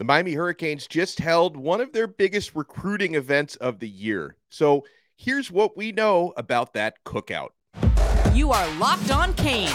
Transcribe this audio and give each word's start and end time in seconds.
The 0.00 0.04
Miami 0.04 0.32
Hurricanes 0.32 0.88
just 0.88 1.20
held 1.20 1.56
one 1.56 1.80
of 1.80 1.92
their 1.92 2.08
biggest 2.08 2.56
recruiting 2.56 3.14
events 3.14 3.54
of 3.54 3.78
the 3.78 3.88
year. 3.88 4.36
So 4.48 4.84
here's 5.16 5.52
what 5.52 5.76
we 5.76 5.92
know 5.92 6.32
about 6.36 6.74
that 6.74 6.96
cookout. 7.04 7.50
You 8.32 8.50
are 8.50 8.68
Locked 8.78 9.12
On 9.12 9.32
Canes, 9.34 9.70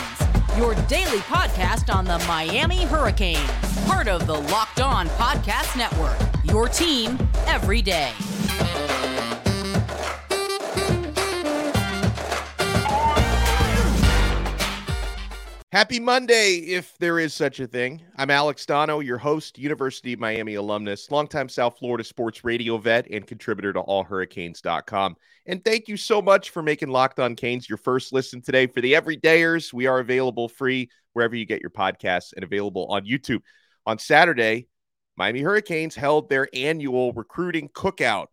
your 0.58 0.76
daily 0.88 1.20
podcast 1.20 1.94
on 1.94 2.04
the 2.04 2.20
Miami 2.28 2.84
Hurricanes, 2.84 3.50
part 3.86 4.10
of 4.10 4.28
the 4.28 4.36
Locked 4.36 4.82
On 4.82 5.08
Podcast 5.08 5.78
Network, 5.78 6.20
your 6.44 6.68
team 6.68 7.18
every 7.48 7.82
day. 7.82 8.12
Happy 15.72 16.00
Monday, 16.00 16.56
if 16.56 16.98
there 16.98 17.20
is 17.20 17.32
such 17.32 17.60
a 17.60 17.68
thing. 17.68 18.02
I'm 18.18 18.32
Alex 18.32 18.66
Donno, 18.66 19.02
your 19.02 19.20
host, 19.20 19.60
University 19.60 20.14
of 20.14 20.20
Miami 20.20 20.56
alumnus, 20.56 21.12
longtime 21.12 21.48
South 21.48 21.78
Florida 21.78 22.04
sports 22.04 22.44
radio 22.44 22.80
vet, 22.80 23.06
and 23.12 23.28
contributor 23.28 23.72
to 23.74 23.84
allhurricanes.com. 23.84 25.16
And 25.46 25.64
thank 25.64 25.88
you 25.88 25.96
so 25.96 26.24
much 26.24 26.50
for 26.50 26.64
making 26.64 26.90
Locked 26.90 27.20
On 27.20 27.36
Canes 27.36 27.70
your 27.70 27.78
first 27.78 28.12
listen 28.12 28.42
today. 28.42 28.66
For 28.66 28.82
the 28.82 28.94
everydayers, 28.94 29.72
we 29.72 29.86
are 29.86 30.00
available 30.00 30.50
free 30.50 30.90
wherever 31.14 31.36
you 31.36 31.46
get 31.46 31.62
your 31.62 31.70
podcasts 31.70 32.34
and 32.34 32.44
available 32.44 32.88
on 32.88 33.06
YouTube. 33.06 33.42
On 33.86 34.00
Saturday, 34.00 34.68
Miami 35.18 35.42
Hurricanes 35.42 35.94
held 35.94 36.30
their 36.30 36.50
annual 36.52 37.14
recruiting 37.14 37.70
cookout, 37.70 38.30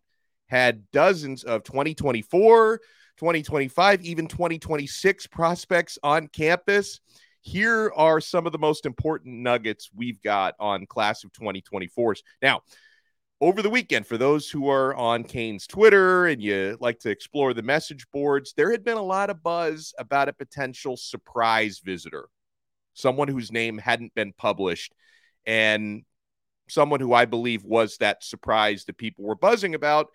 had 0.47 0.89
dozens 0.89 1.43
of 1.43 1.63
2024, 1.65 2.79
2025, 3.17 4.01
even 4.01 4.27
2026 4.27 5.27
prospects 5.27 5.99
on 6.01 6.27
campus 6.29 6.99
here 7.47 7.93
are 7.95 8.19
some 8.19 8.45
of 8.45 8.51
the 8.51 8.57
most 8.57 8.85
important 8.85 9.37
nuggets 9.37 9.89
we've 9.95 10.21
got 10.21 10.53
on 10.59 10.85
class 10.85 11.23
of 11.23 11.31
2024s. 11.31 12.19
Now, 12.41 12.61
over 13.39 13.61
the 13.61 13.69
weekend, 13.69 14.05
for 14.05 14.17
those 14.17 14.49
who 14.49 14.67
are 14.67 14.93
on 14.95 15.23
Canes 15.23 15.65
Twitter 15.65 16.25
and 16.25 16.41
you 16.41 16.77
like 16.81 16.99
to 16.99 17.09
explore 17.09 17.53
the 17.53 17.61
message 17.61 18.05
boards, 18.11 18.53
there 18.57 18.69
had 18.69 18.83
been 18.83 18.97
a 18.97 19.01
lot 19.01 19.29
of 19.29 19.41
buzz 19.43 19.93
about 19.97 20.27
a 20.27 20.33
potential 20.33 20.97
surprise 20.97 21.79
visitor, 21.79 22.27
someone 22.93 23.29
whose 23.29 23.49
name 23.49 23.77
hadn't 23.77 24.13
been 24.13 24.33
published, 24.37 24.93
and 25.45 26.03
someone 26.67 26.99
who 26.99 27.13
I 27.13 27.23
believe 27.23 27.63
was 27.63 27.95
that 27.97 28.25
surprise 28.25 28.83
that 28.85 28.97
people 28.97 29.23
were 29.23 29.35
buzzing 29.35 29.73
about 29.73 30.07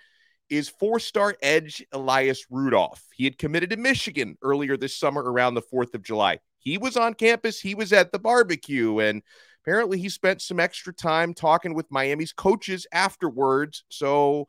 is 0.51 0.69
four 0.69 1.01
star 1.01 1.35
edge 1.41 1.83
Elias 1.93 2.45
Rudolph. 2.51 3.03
He 3.15 3.25
had 3.25 3.39
committed 3.39 3.71
to 3.71 3.79
Michigan 3.79 4.37
earlier 4.43 4.77
this 4.77 4.95
summer 4.95 5.23
around 5.23 5.55
the 5.55 5.63
4th 5.63 5.95
of 5.95 6.03
July 6.03 6.41
he 6.63 6.79
was 6.79 6.97
on 6.97 7.15
campus, 7.15 7.61
he 7.61 7.75
was 7.75 7.93
at 7.93 8.13
the 8.13 8.19
barbecue, 8.19 9.01
and 9.01 9.23
apparently 9.63 9.99
he 9.99 10.09
spent 10.09 10.41
some 10.41 10.61
extra 10.61 10.93
time 10.93 11.35
talking 11.35 11.75
with 11.75 11.91
Miami's 11.91 12.33
coaches 12.33 12.87
afterwards. 12.93 13.85
So 13.89 14.47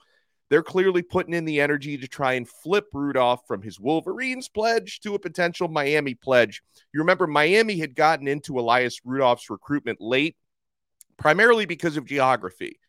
they're 0.50 0.61
clearly 0.61 1.02
putting 1.02 1.34
in 1.34 1.45
the 1.45 1.59
energy 1.59 1.97
to 1.97 2.08
try 2.08 2.34
and 2.34 2.47
flip 2.47 2.86
Rudolph 2.94 3.41
from 3.47 3.64
his 3.64 3.80
Wolverines 3.80 4.47
pledge 4.47 5.00
to 5.00 5.16
a 5.16 5.19
potential 5.19 5.67
Miami 5.67 6.14
pledge. 6.14 6.61
You 6.94 7.00
remember 7.00 7.25
Miami 7.25 7.80
had 7.80 7.95
gotten 7.95 8.28
into 8.28 8.59
Elias 8.59 9.00
Rudolph's 9.03 9.50
recruitment 9.50 10.00
late, 10.00 10.36
primarily 11.17 11.66
because 11.66 11.97
of 11.97 12.06
geography. 12.06 12.80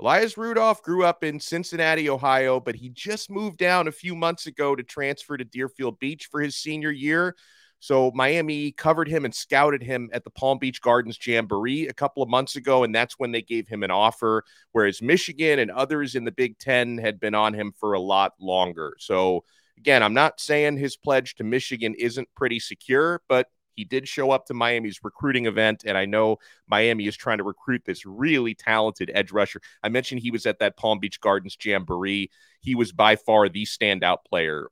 Elias 0.00 0.38
Rudolph 0.38 0.82
grew 0.82 1.04
up 1.04 1.22
in 1.22 1.38
Cincinnati, 1.38 2.08
Ohio, 2.08 2.58
but 2.58 2.74
he 2.74 2.88
just 2.88 3.30
moved 3.30 3.58
down 3.58 3.86
a 3.86 3.92
few 3.92 4.16
months 4.16 4.46
ago 4.46 4.74
to 4.74 4.82
transfer 4.82 5.36
to 5.36 5.44
Deerfield 5.44 5.98
Beach 5.98 6.28
for 6.30 6.40
his 6.40 6.56
senior 6.56 6.90
year. 6.90 7.36
So 7.84 8.10
Miami 8.14 8.72
covered 8.72 9.08
him 9.08 9.26
and 9.26 9.34
scouted 9.34 9.82
him 9.82 10.08
at 10.14 10.24
the 10.24 10.30
Palm 10.30 10.56
Beach 10.56 10.80
Gardens 10.80 11.18
Jamboree 11.22 11.86
a 11.86 11.92
couple 11.92 12.22
of 12.22 12.30
months 12.30 12.56
ago, 12.56 12.82
and 12.82 12.94
that's 12.94 13.18
when 13.18 13.30
they 13.30 13.42
gave 13.42 13.68
him 13.68 13.82
an 13.82 13.90
offer. 13.90 14.42
Whereas 14.72 15.02
Michigan 15.02 15.58
and 15.58 15.70
others 15.70 16.14
in 16.14 16.24
the 16.24 16.32
Big 16.32 16.58
Ten 16.58 16.96
had 16.96 17.20
been 17.20 17.34
on 17.34 17.52
him 17.52 17.74
for 17.78 17.92
a 17.92 18.00
lot 18.00 18.32
longer. 18.40 18.96
So 18.98 19.44
again, 19.76 20.02
I'm 20.02 20.14
not 20.14 20.40
saying 20.40 20.78
his 20.78 20.96
pledge 20.96 21.34
to 21.34 21.44
Michigan 21.44 21.94
isn't 21.98 22.34
pretty 22.34 22.58
secure, 22.58 23.20
but 23.28 23.48
he 23.76 23.84
did 23.84 24.08
show 24.08 24.30
up 24.30 24.46
to 24.46 24.54
Miami's 24.54 25.00
recruiting 25.04 25.44
event, 25.44 25.84
and 25.84 25.98
I 25.98 26.06
know 26.06 26.38
Miami 26.66 27.06
is 27.06 27.18
trying 27.18 27.36
to 27.36 27.44
recruit 27.44 27.82
this 27.84 28.06
really 28.06 28.54
talented 28.54 29.10
edge 29.12 29.30
rusher. 29.30 29.60
I 29.82 29.90
mentioned 29.90 30.22
he 30.22 30.30
was 30.30 30.46
at 30.46 30.58
that 30.60 30.78
Palm 30.78 31.00
Beach 31.00 31.20
Gardens 31.20 31.58
Jamboree. 31.62 32.30
He 32.62 32.74
was 32.74 32.92
by 32.92 33.16
far 33.16 33.50
the 33.50 33.66
standout 33.66 34.24
player 34.26 34.70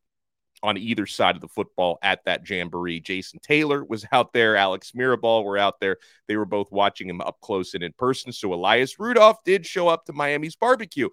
on 0.63 0.79
either 0.79 1.07
side 1.07 1.35
of 1.35 1.41
the 1.41 1.49
football 1.49 1.99
at 2.03 2.25
that 2.25 2.49
jamboree. 2.49 3.01
Jason 3.01 3.41
Taylor 3.43 3.85
was 3.85 4.07
out 4.13 4.33
there, 4.33 4.57
Alex 4.57 4.93
Mirabal 4.93 5.45
were 5.45 5.59
out 5.59 5.81
there. 5.81 5.99
They 6.29 6.37
were 6.37 6.45
both 6.45 6.71
watching 6.71 7.09
him 7.09 7.21
up 7.21 7.41
close 7.41 7.75
and 7.75 7.83
in 7.83 7.93
person. 7.93 8.33
So 8.33 8.53
Elias 8.55 8.99
Rudolph 8.99 9.43
did 9.45 9.67
show 9.67 9.89
up 9.89 10.05
to 10.07 10.13
Miami's 10.13 10.57
barbecue. 10.57 11.09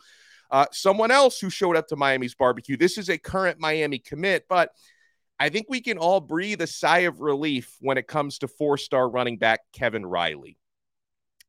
Uh, 0.52 0.66
someone 0.72 1.12
else 1.12 1.40
who 1.40 1.50
showed 1.50 1.76
up 1.76 1.88
to 1.88 1.96
Miami's 1.96 2.36
barbecue. 2.36 2.76
This 2.76 2.98
is 2.98 3.10
a 3.10 3.18
current 3.18 3.60
Miami 3.60 4.00
commit, 4.00 4.46
but 4.50 4.72
I 5.40 5.50
think 5.50 5.68
we 5.70 5.80
can 5.80 5.98
all 5.98 6.20
breathe 6.20 6.62
a 6.62 6.68
sigh 6.68 7.00
of 7.00 7.22
relief 7.22 7.78
when 7.80 7.98
it 7.98 8.08
comes 8.08 8.40
to 8.40 8.48
four 8.48 8.78
star 8.78 9.08
running 9.08 9.38
back 9.38 9.62
Kevin 9.74 10.06
Riley. 10.06 10.58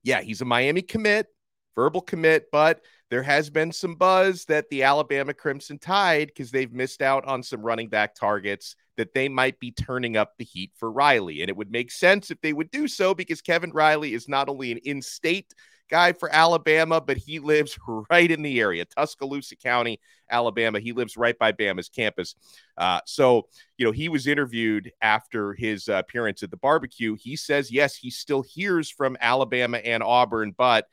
Yeah, 0.03 0.21
he's 0.21 0.41
a 0.41 0.44
Miami 0.44 0.82
commit, 0.82 1.27
verbal 1.75 2.00
commit, 2.00 2.47
but 2.53 2.81
there 3.10 3.22
has 3.25 3.50
been 3.50 3.72
some 3.72 3.97
buzz 3.97 4.44
that 4.44 4.69
the 4.71 4.84
Alabama 4.84 5.34
Crimson 5.34 5.78
Tide, 5.78 6.28
because 6.28 6.53
they've 6.53 6.72
missed 6.72 7.03
out 7.03 7.25
on 7.26 7.43
some 7.43 7.60
running 7.60 7.88
back 7.88 8.15
targets, 8.15 8.76
that 8.97 9.15
they 9.15 9.28
might 9.28 9.59
be 9.59 9.72
turning 9.72 10.16
up 10.16 10.34
the 10.38 10.44
heat 10.44 10.71
for 10.76 10.93
Riley. 10.93 11.41
And 11.41 11.49
it 11.49 11.56
would 11.56 11.72
make 11.72 11.91
sense 11.91 12.31
if 12.31 12.41
they 12.41 12.53
would 12.53 12.70
do 12.70 12.87
so 12.87 13.12
because 13.15 13.43
Kevin 13.43 13.70
Riley 13.70 14.15
is 14.15 14.28
not 14.28 14.49
only 14.49 14.70
an 14.72 14.78
in 14.78 15.03
state 15.03 15.53
guy 15.91 16.12
for 16.12 16.32
Alabama, 16.32 17.00
but 17.00 17.16
he 17.16 17.41
lives 17.41 17.76
right 18.10 18.31
in 18.31 18.43
the 18.43 18.60
area, 18.60 18.84
Tuscaloosa 18.84 19.56
County, 19.56 20.00
Alabama. 20.31 20.78
He 20.78 20.93
lives 20.93 21.16
right 21.16 21.37
by 21.37 21.50
Bama's 21.50 21.88
campus. 21.88 22.37
Uh, 22.78 23.00
so, 23.06 23.49
you 23.76 23.84
know, 23.84 23.93
he 23.93 24.09
was 24.09 24.28
interviewed 24.28 24.93
after 25.03 25.53
his 25.54 25.88
appearance 25.88 26.44
at 26.44 26.53
the 26.53 26.56
barbecue. 26.56 27.16
He 27.20 27.34
says, 27.34 27.72
yes, 27.72 27.97
he 27.97 28.10
still 28.10 28.43
hears 28.43 28.88
from 28.88 29.16
Alabama 29.20 29.78
and 29.78 30.03
Auburn, 30.03 30.54
but 30.56 30.87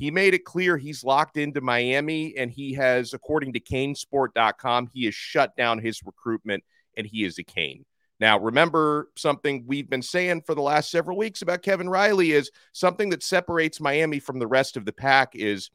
he 0.00 0.10
made 0.10 0.32
it 0.32 0.46
clear 0.46 0.78
he's 0.78 1.04
locked 1.04 1.36
into 1.36 1.60
Miami 1.60 2.34
and 2.38 2.50
he 2.50 2.72
has, 2.72 3.12
according 3.12 3.52
to 3.52 3.60
canesport.com, 3.60 4.88
he 4.94 5.04
has 5.04 5.14
shut 5.14 5.54
down 5.56 5.78
his 5.78 6.02
recruitment 6.04 6.64
and 6.96 7.06
he 7.06 7.22
is 7.22 7.38
a 7.38 7.44
Cane. 7.44 7.84
Now, 8.18 8.38
remember 8.38 9.10
something 9.14 9.64
we've 9.66 9.90
been 9.90 10.00
saying 10.00 10.42
for 10.46 10.54
the 10.54 10.62
last 10.62 10.90
several 10.90 11.18
weeks 11.18 11.42
about 11.42 11.60
Kevin 11.60 11.88
Riley 11.88 12.32
is 12.32 12.50
something 12.72 13.10
that 13.10 13.22
separates 13.22 13.78
Miami 13.78 14.20
from 14.20 14.38
the 14.38 14.46
rest 14.46 14.78
of 14.78 14.86
the 14.86 14.92
pack 14.92 15.34
is 15.34 15.70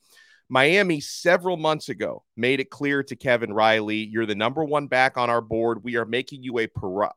Miami 0.49 0.99
several 0.99 1.55
months 1.55 1.89
ago 1.89 2.23
made 2.35 2.59
it 2.59 2.71
clear 2.71 3.03
to 3.03 3.15
Kevin 3.15 3.53
Riley, 3.53 3.97
you're 3.97 4.25
the 4.25 4.33
number 4.33 4.63
one 4.63 4.87
back 4.87 5.17
on 5.17 5.29
our 5.29 5.41
board. 5.41 5.83
We 5.83 5.97
are 5.97 6.05
making 6.05 6.41
you 6.41 6.59
a 6.59 6.67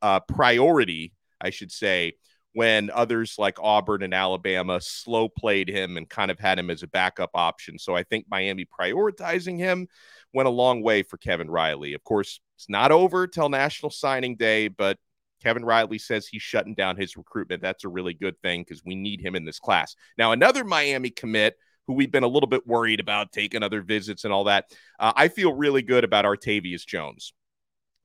uh, 0.02 0.20
priority, 0.20 1.14
I 1.40 1.48
should 1.48 1.72
say, 1.72 2.16
when 2.58 2.91
others 2.91 3.36
like 3.38 3.56
Auburn 3.62 4.02
and 4.02 4.12
Alabama 4.12 4.80
slow 4.80 5.28
played 5.28 5.69
him 5.69 5.96
and 5.96 6.08
kind 6.08 6.28
of 6.28 6.41
had 6.41 6.58
him 6.58 6.70
as 6.70 6.82
a 6.82 6.88
backup 6.88 7.30
option. 7.34 7.78
So 7.78 7.94
I 7.94 8.02
think 8.02 8.26
Miami 8.28 8.66
prioritizing 8.66 9.56
him 9.58 9.86
went 10.34 10.48
a 10.48 10.50
long 10.50 10.82
way 10.82 11.04
for 11.04 11.19
Kevin 11.19 11.48
Riley. 11.48 11.94
Of 11.94 12.02
course, 12.02 12.41
it's 12.56 12.69
not 12.69 12.91
over 12.91 13.28
till 13.28 13.48
National 13.48 13.91
Signing 13.91 14.34
Day, 14.34 14.66
but 14.66 14.98
Kevin 15.41 15.64
Riley 15.64 15.98
says 15.98 16.26
he's 16.26 16.42
shutting 16.42 16.74
down 16.74 16.96
his 16.96 17.16
recruitment. 17.16 17.62
That's 17.62 17.84
a 17.84 17.88
really 17.88 18.12
good 18.12 18.34
thing 18.42 18.62
because 18.62 18.84
we 18.84 18.96
need 18.96 19.20
him 19.20 19.36
in 19.36 19.44
this 19.44 19.60
class. 19.60 19.94
Now, 20.19 20.32
another 20.32 20.64
Miami 20.64 21.10
commit 21.10 21.54
who 21.86 21.92
we've 21.92 22.10
been 22.10 22.25
a 22.25 22.26
little 22.28 22.48
bit 22.48 22.66
worried 22.66 22.98
about 22.98 23.30
taking 23.30 23.62
other 23.62 23.82
visits 23.82 24.25
and 24.25 24.32
all 24.32 24.42
that. 24.44 24.64
Uh, 24.98 25.12
I 25.14 25.28
feel 25.28 25.54
really 25.54 25.82
good 25.82 26.02
about 26.02 26.25
Artavius 26.25 26.84
Jones, 26.84 27.34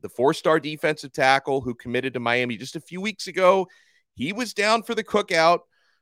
the 0.02 0.10
four 0.10 0.32
star 0.36 0.60
defensive 0.60 1.12
tackle 1.12 1.62
who 1.62 1.74
committed 1.74 2.14
to 2.14 2.20
Miami 2.20 2.56
just 2.56 2.76
a 2.76 2.80
few 2.80 3.02
weeks 3.02 3.26
ago. 3.26 3.68
He 4.16 4.34
was 4.34 4.54
down 4.54 4.84
for 4.84 4.96
the 4.96 5.04
cookout 5.04 5.60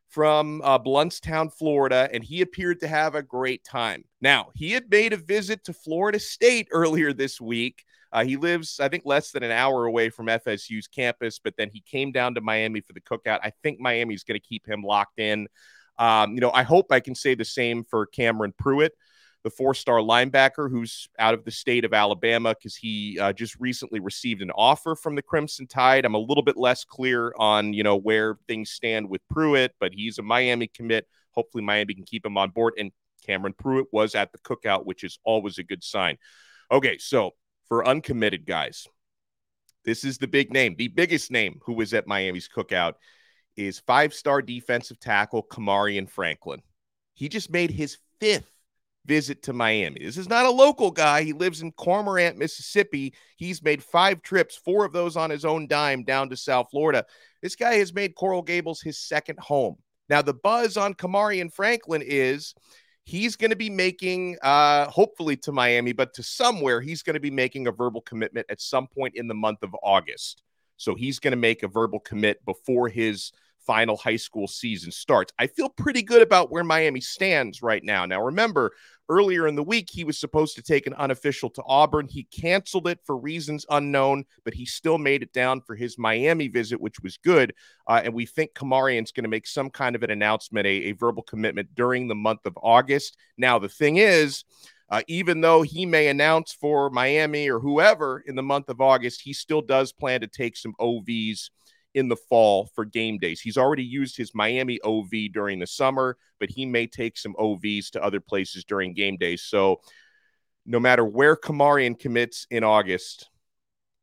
from 0.09 0.61
uh, 0.63 0.77
Blountstown, 0.77 1.53
Florida, 1.53 2.09
and 2.11 2.23
he 2.23 2.41
appeared 2.41 2.81
to 2.81 2.87
have 2.87 3.15
a 3.15 3.23
great 3.23 3.63
time. 3.63 4.03
Now, 4.19 4.49
he 4.53 4.71
had 4.71 4.89
made 4.91 5.13
a 5.13 5.17
visit 5.17 5.63
to 5.65 5.73
Florida 5.73 6.19
State 6.19 6.67
earlier 6.71 7.13
this 7.13 7.39
week. 7.39 7.83
Uh, 8.11 8.25
he 8.25 8.35
lives, 8.35 8.81
I 8.81 8.89
think, 8.89 9.03
less 9.05 9.31
than 9.31 9.41
an 9.41 9.51
hour 9.51 9.85
away 9.85 10.09
from 10.09 10.25
FSU's 10.25 10.87
campus, 10.87 11.39
but 11.39 11.55
then 11.57 11.69
he 11.71 11.79
came 11.79 12.11
down 12.11 12.35
to 12.35 12.41
Miami 12.41 12.81
for 12.81 12.91
the 12.91 12.99
cookout. 12.99 13.39
I 13.41 13.53
think 13.63 13.79
Miami's 13.79 14.25
going 14.25 14.39
to 14.39 14.45
keep 14.45 14.67
him 14.67 14.83
locked 14.83 15.19
in. 15.19 15.47
Um, 15.97 16.33
you 16.33 16.41
know, 16.41 16.51
I 16.51 16.63
hope 16.63 16.87
I 16.91 16.99
can 16.99 17.15
say 17.15 17.35
the 17.35 17.45
same 17.45 17.85
for 17.85 18.05
Cameron 18.05 18.53
Pruitt 18.57 18.91
the 19.43 19.49
four 19.49 19.73
star 19.73 19.97
linebacker 19.97 20.69
who's 20.69 21.09
out 21.17 21.33
of 21.33 21.43
the 21.43 21.51
state 21.51 21.85
of 21.85 21.93
Alabama 21.93 22.53
because 22.53 22.75
he 22.75 23.17
uh, 23.19 23.33
just 23.33 23.55
recently 23.59 23.99
received 23.99 24.41
an 24.41 24.51
offer 24.51 24.95
from 24.95 25.15
the 25.15 25.21
Crimson 25.21 25.67
Tide. 25.67 26.05
I'm 26.05 26.13
a 26.13 26.19
little 26.19 26.43
bit 26.43 26.57
less 26.57 26.83
clear 26.83 27.33
on, 27.37 27.73
you 27.73 27.83
know, 27.83 27.95
where 27.95 28.37
things 28.47 28.71
stand 28.71 29.09
with 29.09 29.21
Pruitt, 29.29 29.73
but 29.79 29.93
he's 29.93 30.19
a 30.19 30.21
Miami 30.21 30.67
commit. 30.67 31.07
Hopefully, 31.31 31.63
Miami 31.63 31.93
can 31.93 32.03
keep 32.03 32.25
him 32.25 32.37
on 32.37 32.51
board. 32.51 32.73
And 32.77 32.91
Cameron 33.25 33.53
Pruitt 33.57 33.87
was 33.91 34.15
at 34.15 34.31
the 34.31 34.39
cookout, 34.39 34.85
which 34.85 35.03
is 35.03 35.19
always 35.23 35.57
a 35.57 35.63
good 35.63 35.83
sign. 35.83 36.17
Okay, 36.71 36.97
so 36.97 37.31
for 37.67 37.87
uncommitted 37.87 38.45
guys, 38.45 38.87
this 39.85 40.03
is 40.03 40.17
the 40.17 40.27
big 40.27 40.53
name. 40.53 40.75
The 40.77 40.89
biggest 40.89 41.31
name 41.31 41.59
who 41.65 41.73
was 41.73 41.93
at 41.93 42.07
Miami's 42.07 42.49
cookout 42.53 42.93
is 43.55 43.79
five 43.79 44.13
star 44.13 44.41
defensive 44.41 44.99
tackle 44.99 45.43
Kamarion 45.43 46.09
Franklin. 46.09 46.61
He 47.13 47.29
just 47.29 47.51
made 47.51 47.71
his 47.71 47.97
fifth 48.19 48.50
visit 49.05 49.43
to 49.43 49.53
Miami. 49.53 50.03
This 50.03 50.17
is 50.17 50.29
not 50.29 50.45
a 50.45 50.51
local 50.51 50.91
guy. 50.91 51.23
He 51.23 51.33
lives 51.33 51.61
in 51.61 51.71
Cormorant, 51.71 52.37
Mississippi. 52.37 53.13
He's 53.37 53.63
made 53.63 53.83
five 53.83 54.21
trips, 54.21 54.55
four 54.55 54.85
of 54.85 54.93
those 54.93 55.17
on 55.17 55.29
his 55.29 55.45
own 55.45 55.67
dime 55.67 56.03
down 56.03 56.29
to 56.29 56.37
South 56.37 56.67
Florida. 56.71 57.05
This 57.41 57.55
guy 57.55 57.75
has 57.75 57.93
made 57.93 58.15
Coral 58.15 58.41
Gables 58.41 58.81
his 58.81 58.99
second 58.99 59.39
home. 59.39 59.77
Now, 60.09 60.21
the 60.21 60.33
buzz 60.33 60.77
on 60.77 60.93
Kamarion 60.93 61.51
Franklin 61.51 62.03
is 62.05 62.53
he's 63.05 63.35
going 63.35 63.51
to 63.51 63.55
be 63.55 63.69
making, 63.69 64.37
uh, 64.43 64.87
hopefully 64.89 65.37
to 65.37 65.51
Miami, 65.51 65.93
but 65.93 66.13
to 66.15 66.23
somewhere, 66.23 66.81
he's 66.81 67.01
going 67.01 67.13
to 67.15 67.19
be 67.19 67.31
making 67.31 67.67
a 67.67 67.71
verbal 67.71 68.01
commitment 68.01 68.45
at 68.49 68.61
some 68.61 68.87
point 68.87 69.15
in 69.15 69.27
the 69.27 69.33
month 69.33 69.63
of 69.63 69.75
August. 69.81 70.43
So 70.77 70.95
he's 70.95 71.19
going 71.19 71.31
to 71.31 71.37
make 71.37 71.63
a 71.63 71.67
verbal 71.67 71.99
commit 71.99 72.43
before 72.45 72.89
his 72.89 73.31
final 73.65 73.97
high 73.97 74.15
school 74.15 74.47
season 74.47 74.91
starts. 74.91 75.33
I 75.39 75.47
feel 75.47 75.69
pretty 75.69 76.03
good 76.03 76.21
about 76.21 76.51
where 76.51 76.63
Miami 76.63 77.01
stands 77.01 77.61
right 77.61 77.83
now. 77.83 78.05
Now, 78.05 78.23
remember, 78.23 78.71
earlier 79.09 79.47
in 79.47 79.55
the 79.55 79.63
week, 79.63 79.89
he 79.91 80.03
was 80.03 80.17
supposed 80.17 80.55
to 80.55 80.61
take 80.61 80.87
an 80.87 80.93
unofficial 80.93 81.49
to 81.51 81.63
Auburn. 81.65 82.07
He 82.07 82.23
canceled 82.23 82.87
it 82.87 82.99
for 83.03 83.17
reasons 83.17 83.65
unknown, 83.69 84.23
but 84.43 84.53
he 84.53 84.65
still 84.65 84.97
made 84.97 85.21
it 85.21 85.33
down 85.33 85.61
for 85.61 85.75
his 85.75 85.97
Miami 85.97 86.47
visit, 86.47 86.79
which 86.79 87.01
was 87.01 87.17
good. 87.17 87.53
Uh, 87.87 88.01
and 88.03 88.13
we 88.13 88.25
think 88.25 88.53
Kamarion's 88.53 89.11
going 89.11 89.25
to 89.25 89.29
make 89.29 89.47
some 89.47 89.69
kind 89.69 89.95
of 89.95 90.03
an 90.03 90.11
announcement, 90.11 90.65
a, 90.65 90.69
a 90.69 90.91
verbal 90.93 91.23
commitment 91.23 91.75
during 91.75 92.07
the 92.07 92.15
month 92.15 92.45
of 92.45 92.57
August. 92.61 93.17
Now, 93.37 93.59
the 93.59 93.69
thing 93.69 93.97
is, 93.97 94.45
uh, 94.89 95.01
even 95.07 95.39
though 95.41 95.61
he 95.61 95.85
may 95.85 96.07
announce 96.07 96.53
for 96.53 96.89
Miami 96.89 97.49
or 97.49 97.59
whoever 97.59 98.23
in 98.25 98.35
the 98.35 98.43
month 98.43 98.69
of 98.69 98.81
August, 98.81 99.21
he 99.21 99.33
still 99.33 99.61
does 99.61 99.93
plan 99.93 100.21
to 100.21 100.27
take 100.27 100.57
some 100.57 100.73
OVs 100.79 101.49
in 101.93 102.07
the 102.07 102.15
fall 102.15 102.69
for 102.75 102.85
game 102.85 103.17
days. 103.17 103.41
He's 103.41 103.57
already 103.57 103.83
used 103.83 104.17
his 104.17 104.33
Miami 104.33 104.79
OV 104.83 105.09
during 105.33 105.59
the 105.59 105.67
summer, 105.67 106.17
but 106.39 106.49
he 106.49 106.65
may 106.65 106.87
take 106.87 107.17
some 107.17 107.35
OVs 107.35 107.91
to 107.91 108.03
other 108.03 108.19
places 108.19 108.63
during 108.63 108.93
game 108.93 109.17
days. 109.17 109.43
So 109.43 109.81
no 110.65 110.79
matter 110.79 111.03
where 111.03 111.35
Kamarion 111.35 111.99
commits 111.99 112.47
in 112.49 112.63
August, 112.63 113.29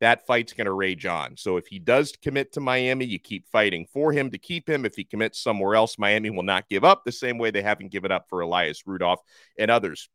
that 0.01 0.25
fight's 0.25 0.53
going 0.53 0.65
to 0.65 0.73
rage 0.73 1.05
on. 1.05 1.35
So 1.35 1.57
if 1.57 1.67
he 1.67 1.79
does 1.79 2.13
commit 2.21 2.53
to 2.53 2.61
Miami, 2.61 3.05
you 3.05 3.19
keep 3.19 3.47
fighting 3.49 3.85
for 3.91 4.13
him 4.13 4.31
to 4.31 4.37
keep 4.37 4.69
him. 4.69 4.85
If 4.85 4.95
he 4.95 5.03
commits 5.03 5.41
somewhere 5.41 5.75
else, 5.75 5.97
Miami 5.97 6.29
will 6.29 6.43
not 6.43 6.69
give 6.69 6.83
up 6.85 7.03
the 7.03 7.11
same 7.11 7.37
way 7.37 7.51
they 7.51 7.61
haven't 7.61 7.91
given 7.91 8.11
up 8.11 8.25
for 8.29 8.41
Elias 8.41 8.83
Rudolph 8.85 9.19
and 9.57 9.69
others. 9.69 10.09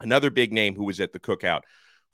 Another 0.00 0.30
big 0.30 0.52
name 0.52 0.74
who 0.74 0.84
was 0.84 1.00
at 1.00 1.12
the 1.12 1.20
cookout, 1.20 1.62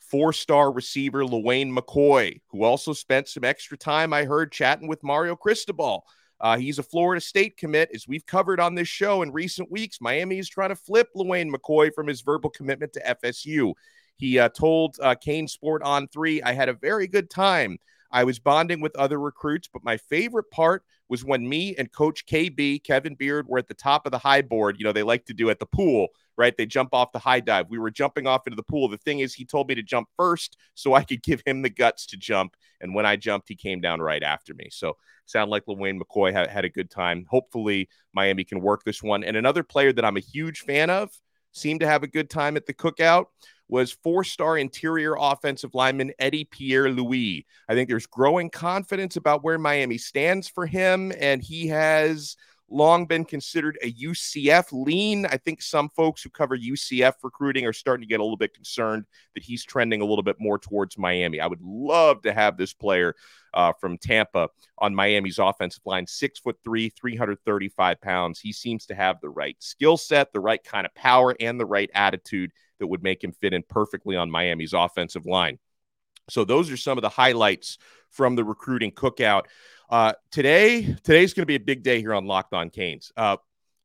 four 0.00 0.32
star 0.32 0.72
receiver 0.72 1.24
Lawayne 1.24 1.76
McCoy, 1.76 2.40
who 2.48 2.64
also 2.64 2.92
spent 2.92 3.28
some 3.28 3.44
extra 3.44 3.78
time, 3.78 4.12
I 4.12 4.24
heard, 4.24 4.50
chatting 4.50 4.88
with 4.88 5.02
Mario 5.02 5.36
Cristobal. 5.36 6.04
Uh, 6.40 6.56
he's 6.56 6.78
a 6.78 6.82
Florida 6.82 7.20
State 7.20 7.56
commit, 7.58 7.90
as 7.94 8.08
we've 8.08 8.24
covered 8.24 8.60
on 8.60 8.74
this 8.74 8.88
show 8.88 9.22
in 9.22 9.30
recent 9.30 9.70
weeks. 9.70 10.00
Miami 10.00 10.38
is 10.38 10.48
trying 10.48 10.70
to 10.70 10.76
flip 10.76 11.08
Lawayne 11.14 11.52
McCoy 11.52 11.92
from 11.92 12.06
his 12.06 12.22
verbal 12.22 12.50
commitment 12.50 12.94
to 12.94 13.16
FSU. 13.22 13.74
He 14.16 14.38
uh, 14.38 14.48
told 14.48 14.96
uh, 15.02 15.14
CaneSport 15.14 15.80
on 15.82 16.08
three, 16.08 16.42
I 16.42 16.52
had 16.52 16.68
a 16.68 16.74
very 16.74 17.06
good 17.06 17.30
time. 17.30 17.78
I 18.10 18.24
was 18.24 18.38
bonding 18.38 18.80
with 18.80 18.96
other 18.96 19.20
recruits, 19.20 19.68
but 19.72 19.84
my 19.84 19.98
favorite 19.98 20.50
part 20.50 20.82
was 21.10 21.24
when 21.24 21.46
me 21.46 21.74
and 21.76 21.92
Coach 21.92 22.24
KB, 22.24 22.82
Kevin 22.84 23.16
Beard, 23.16 23.48
were 23.48 23.58
at 23.58 23.66
the 23.66 23.74
top 23.74 24.06
of 24.06 24.12
the 24.12 24.18
high 24.18 24.42
board. 24.42 24.76
You 24.78 24.84
know, 24.84 24.92
they 24.92 25.02
like 25.02 25.26
to 25.26 25.34
do 25.34 25.50
at 25.50 25.58
the 25.58 25.66
pool, 25.66 26.06
right? 26.38 26.56
They 26.56 26.66
jump 26.66 26.94
off 26.94 27.10
the 27.10 27.18
high 27.18 27.40
dive. 27.40 27.66
We 27.68 27.78
were 27.78 27.90
jumping 27.90 28.28
off 28.28 28.46
into 28.46 28.54
the 28.54 28.62
pool. 28.62 28.88
The 28.88 28.96
thing 28.96 29.18
is, 29.18 29.34
he 29.34 29.44
told 29.44 29.68
me 29.68 29.74
to 29.74 29.82
jump 29.82 30.08
first 30.16 30.56
so 30.74 30.94
I 30.94 31.02
could 31.02 31.22
give 31.22 31.42
him 31.44 31.62
the 31.62 31.68
guts 31.68 32.06
to 32.06 32.16
jump. 32.16 32.56
And 32.80 32.94
when 32.94 33.06
I 33.06 33.16
jumped, 33.16 33.48
he 33.48 33.56
came 33.56 33.80
down 33.80 34.00
right 34.00 34.22
after 34.22 34.54
me. 34.54 34.68
So, 34.70 34.96
sound 35.26 35.50
like 35.50 35.66
Lawayne 35.66 36.00
McCoy 36.00 36.32
had, 36.32 36.48
had 36.48 36.64
a 36.64 36.70
good 36.70 36.90
time. 36.90 37.26
Hopefully, 37.28 37.88
Miami 38.14 38.44
can 38.44 38.60
work 38.60 38.84
this 38.84 39.02
one. 39.02 39.24
And 39.24 39.36
another 39.36 39.64
player 39.64 39.92
that 39.92 40.04
I'm 40.04 40.16
a 40.16 40.20
huge 40.20 40.60
fan 40.60 40.90
of 40.90 41.10
seemed 41.52 41.80
to 41.80 41.88
have 41.88 42.04
a 42.04 42.08
good 42.08 42.30
time 42.30 42.56
at 42.56 42.66
the 42.66 42.74
cookout 42.74 43.26
was 43.70 43.92
four 43.92 44.24
star 44.24 44.58
interior 44.58 45.16
offensive 45.18 45.74
lineman 45.74 46.12
Eddy 46.18 46.44
Pierre-Louis. 46.44 47.46
I 47.68 47.74
think 47.74 47.88
there's 47.88 48.06
growing 48.06 48.50
confidence 48.50 49.16
about 49.16 49.44
where 49.44 49.58
Miami 49.58 49.98
stands 49.98 50.48
for 50.48 50.66
him, 50.66 51.12
and 51.18 51.42
he 51.42 51.68
has 51.68 52.36
long 52.70 53.04
been 53.04 53.24
considered 53.24 53.78
a 53.82 53.92
UCF 53.92 54.66
lean. 54.72 55.26
I 55.26 55.36
think 55.36 55.60
some 55.60 55.88
folks 55.88 56.22
who 56.22 56.30
cover 56.30 56.56
UCF 56.56 57.14
recruiting 57.22 57.66
are 57.66 57.72
starting 57.72 58.02
to 58.02 58.08
get 58.08 58.20
a 58.20 58.22
little 58.22 58.36
bit 58.36 58.54
concerned 58.54 59.04
that 59.34 59.42
he's 59.42 59.64
trending 59.64 60.00
a 60.00 60.04
little 60.04 60.22
bit 60.22 60.36
more 60.38 60.58
towards 60.58 60.96
Miami. 60.96 61.40
I 61.40 61.46
would 61.46 61.62
love 61.62 62.22
to 62.22 62.32
have 62.32 62.56
this 62.56 62.72
player 62.72 63.14
uh, 63.54 63.72
from 63.80 63.98
Tampa 63.98 64.48
on 64.78 64.94
Miami's 64.94 65.38
offensive 65.38 65.82
line, 65.84 66.06
six 66.06 66.38
foot 66.38 66.56
three, 66.64 66.90
335 66.90 68.00
pounds. 68.00 68.40
He 68.40 68.52
seems 68.52 68.86
to 68.86 68.94
have 68.94 69.20
the 69.20 69.30
right 69.30 69.56
skill 69.58 69.96
set, 69.96 70.32
the 70.32 70.40
right 70.40 70.62
kind 70.62 70.86
of 70.86 70.94
power, 70.94 71.34
and 71.40 71.58
the 71.58 71.66
right 71.66 71.90
attitude 71.94 72.52
that 72.80 72.88
would 72.88 73.02
make 73.02 73.22
him 73.22 73.32
fit 73.32 73.54
in 73.54 73.62
perfectly 73.62 74.16
on 74.16 74.30
Miami's 74.30 74.72
offensive 74.72 75.26
line. 75.26 75.58
So 76.28 76.44
those 76.44 76.70
are 76.70 76.76
some 76.76 76.98
of 76.98 77.02
the 77.02 77.08
highlights 77.08 77.78
from 78.10 78.36
the 78.36 78.44
recruiting 78.44 78.90
cookout. 78.92 79.44
Uh, 79.88 80.12
today, 80.30 80.96
today's 81.02 81.34
going 81.34 81.42
to 81.42 81.46
be 81.46 81.56
a 81.56 81.60
big 81.60 81.82
day 81.82 82.00
here 82.00 82.14
on 82.14 82.26
Locked 82.26 82.54
On 82.54 82.70
Canes. 82.70 83.12
Uh, 83.16 83.36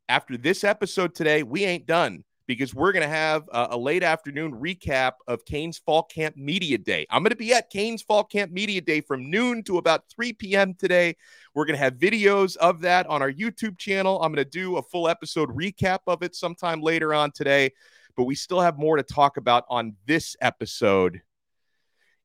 after 0.10 0.38
this 0.38 0.64
episode 0.64 1.16
today, 1.16 1.44
we 1.44 1.64
ain't 1.64 1.88
done 1.88 2.24
because 2.48 2.76
we're 2.76 2.92
going 2.92 3.04
to 3.04 3.10
have 3.10 3.50
a, 3.52 3.70
a, 3.72 3.78
late 3.78 4.04
afternoon 4.04 4.54
recap 4.54 5.14
of 5.28 5.46
Canes 5.46 5.80
Fall 5.80 6.04
Camp 6.04 6.38
Media 6.38 6.78
Day. 6.78 7.06
I'm 7.10 7.24
going 7.24 7.32
to 7.32 7.36
be 7.36 7.54
at 7.54 7.70
Canes 7.70 8.02
Fall 8.02 8.24
Camp 8.24 8.52
Media 8.52 8.82
Day 8.82 9.02
from 9.02 9.30
noon 9.30 9.64
to 9.64 9.78
about 9.78 10.04
3 10.10 10.34
p.m. 10.34 10.76
today. 10.76 11.16
We're 11.54 11.66
going 11.66 11.78
to 11.78 11.84
have 11.84 11.96
videos 11.96 12.56
of 12.58 12.82
that 12.82 13.08
on 13.08 13.22
our 13.22 13.32
YouTube 13.32 13.78
channel. 13.78 14.22
I'm 14.22 14.32
going 14.32 14.46
to 14.46 14.50
do 14.50 14.78
a 14.78 14.84
full 14.84 15.08
episode 15.08 15.56
recap 15.56 16.00
of 16.08 16.22
it 16.22 16.36
sometime 16.36 16.82
later 16.82 17.14
on 17.14 17.32
today, 17.32 17.72
but 18.16 18.24
we 18.24 18.36
still 18.36 18.62
have 18.62 18.78
more 18.78 18.98
to 18.98 19.04
talk 19.04 19.38
about 19.38 19.66
on 19.70 19.96
this 20.06 20.36
episode. 20.42 21.22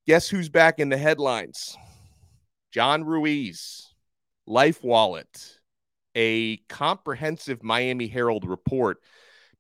Guess 0.06 0.28
who's 0.28 0.48
back 0.48 0.78
in 0.78 0.88
the 0.88 0.96
headlines? 0.96 1.76
John 2.72 3.04
Ruiz, 3.04 3.92
LifeWallet, 4.48 5.58
a 6.14 6.58
comprehensive 6.68 7.62
Miami 7.62 8.06
Herald 8.06 8.44
report 8.44 8.98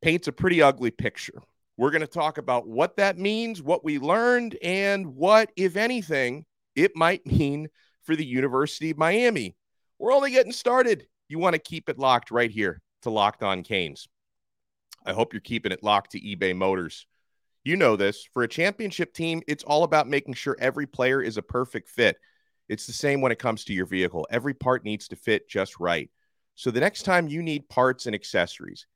paints 0.02 0.28
a 0.28 0.32
pretty 0.32 0.62
ugly 0.62 0.90
picture. 0.90 1.42
We're 1.76 1.90
going 1.90 2.00
to 2.02 2.06
talk 2.06 2.38
about 2.38 2.68
what 2.68 2.96
that 2.96 3.18
means, 3.18 3.62
what 3.62 3.84
we 3.84 3.98
learned, 3.98 4.56
and 4.62 5.14
what, 5.14 5.50
if 5.56 5.76
anything, 5.76 6.44
it 6.76 6.92
might 6.94 7.26
mean 7.26 7.68
for 8.02 8.14
the 8.14 8.24
University 8.24 8.90
of 8.90 8.98
Miami. 8.98 9.56
We're 9.98 10.12
only 10.12 10.30
getting 10.30 10.52
started. 10.52 11.06
You 11.28 11.38
want 11.38 11.54
to 11.54 11.58
keep 11.58 11.88
it 11.88 11.98
locked 11.98 12.30
right 12.30 12.50
here 12.50 12.80
to 13.02 13.10
Locked 13.10 13.42
On 13.42 13.62
Canes. 13.62 14.08
I 15.04 15.12
hope 15.12 15.32
you're 15.32 15.40
keeping 15.40 15.72
it 15.72 15.82
locked 15.82 16.12
to 16.12 16.20
eBay 16.20 16.54
Motors. 16.54 17.06
You 17.64 17.76
know 17.76 17.96
this. 17.96 18.26
For 18.32 18.42
a 18.42 18.48
championship 18.48 19.12
team, 19.12 19.42
it's 19.46 19.64
all 19.64 19.84
about 19.84 20.08
making 20.08 20.34
sure 20.34 20.56
every 20.58 20.86
player 20.86 21.22
is 21.22 21.36
a 21.36 21.42
perfect 21.42 21.88
fit. 21.88 22.16
It's 22.68 22.86
the 22.86 22.92
same 22.92 23.20
when 23.20 23.32
it 23.32 23.38
comes 23.38 23.64
to 23.64 23.74
your 23.74 23.86
vehicle. 23.86 24.26
Every 24.30 24.54
part 24.54 24.84
needs 24.84 25.08
to 25.08 25.16
fit 25.16 25.48
just 25.48 25.80
right. 25.80 26.08
So 26.54 26.70
the 26.70 26.80
next 26.80 27.02
time 27.02 27.28
you 27.28 27.42
need 27.42 27.68
parts 27.68 28.06
and 28.06 28.14
accessories, 28.14 28.86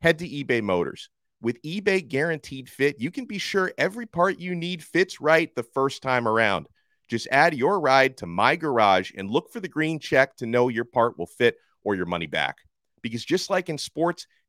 head 0.00 0.18
to 0.18 0.28
eBay 0.28 0.62
Motors. 0.62 1.08
With 1.40 1.62
eBay 1.62 2.06
Guaranteed 2.06 2.68
Fit, 2.68 3.00
you 3.00 3.10
can 3.10 3.24
be 3.24 3.38
sure 3.38 3.72
every 3.76 4.06
part 4.06 4.38
you 4.38 4.54
need 4.54 4.82
fits 4.82 5.20
right 5.20 5.52
the 5.54 5.64
first 5.64 6.02
time 6.02 6.28
around. 6.28 6.66
Just 7.08 7.26
add 7.30 7.54
your 7.54 7.80
ride 7.80 8.16
to 8.18 8.26
My 8.26 8.54
Garage 8.54 9.10
and 9.16 9.28
look 9.28 9.52
for 9.52 9.60
the 9.60 9.68
green 9.68 9.98
check 9.98 10.36
to 10.36 10.46
know 10.46 10.68
your 10.68 10.84
part 10.84 11.18
will 11.18 11.26
fit 11.26 11.56
or 11.82 11.94
your 11.94 12.06
money 12.06 12.26
back. 12.26 12.58
Because 13.02 13.24
just 13.24 13.50
like 13.50 13.68
in 13.68 13.76
sports, 13.76 14.26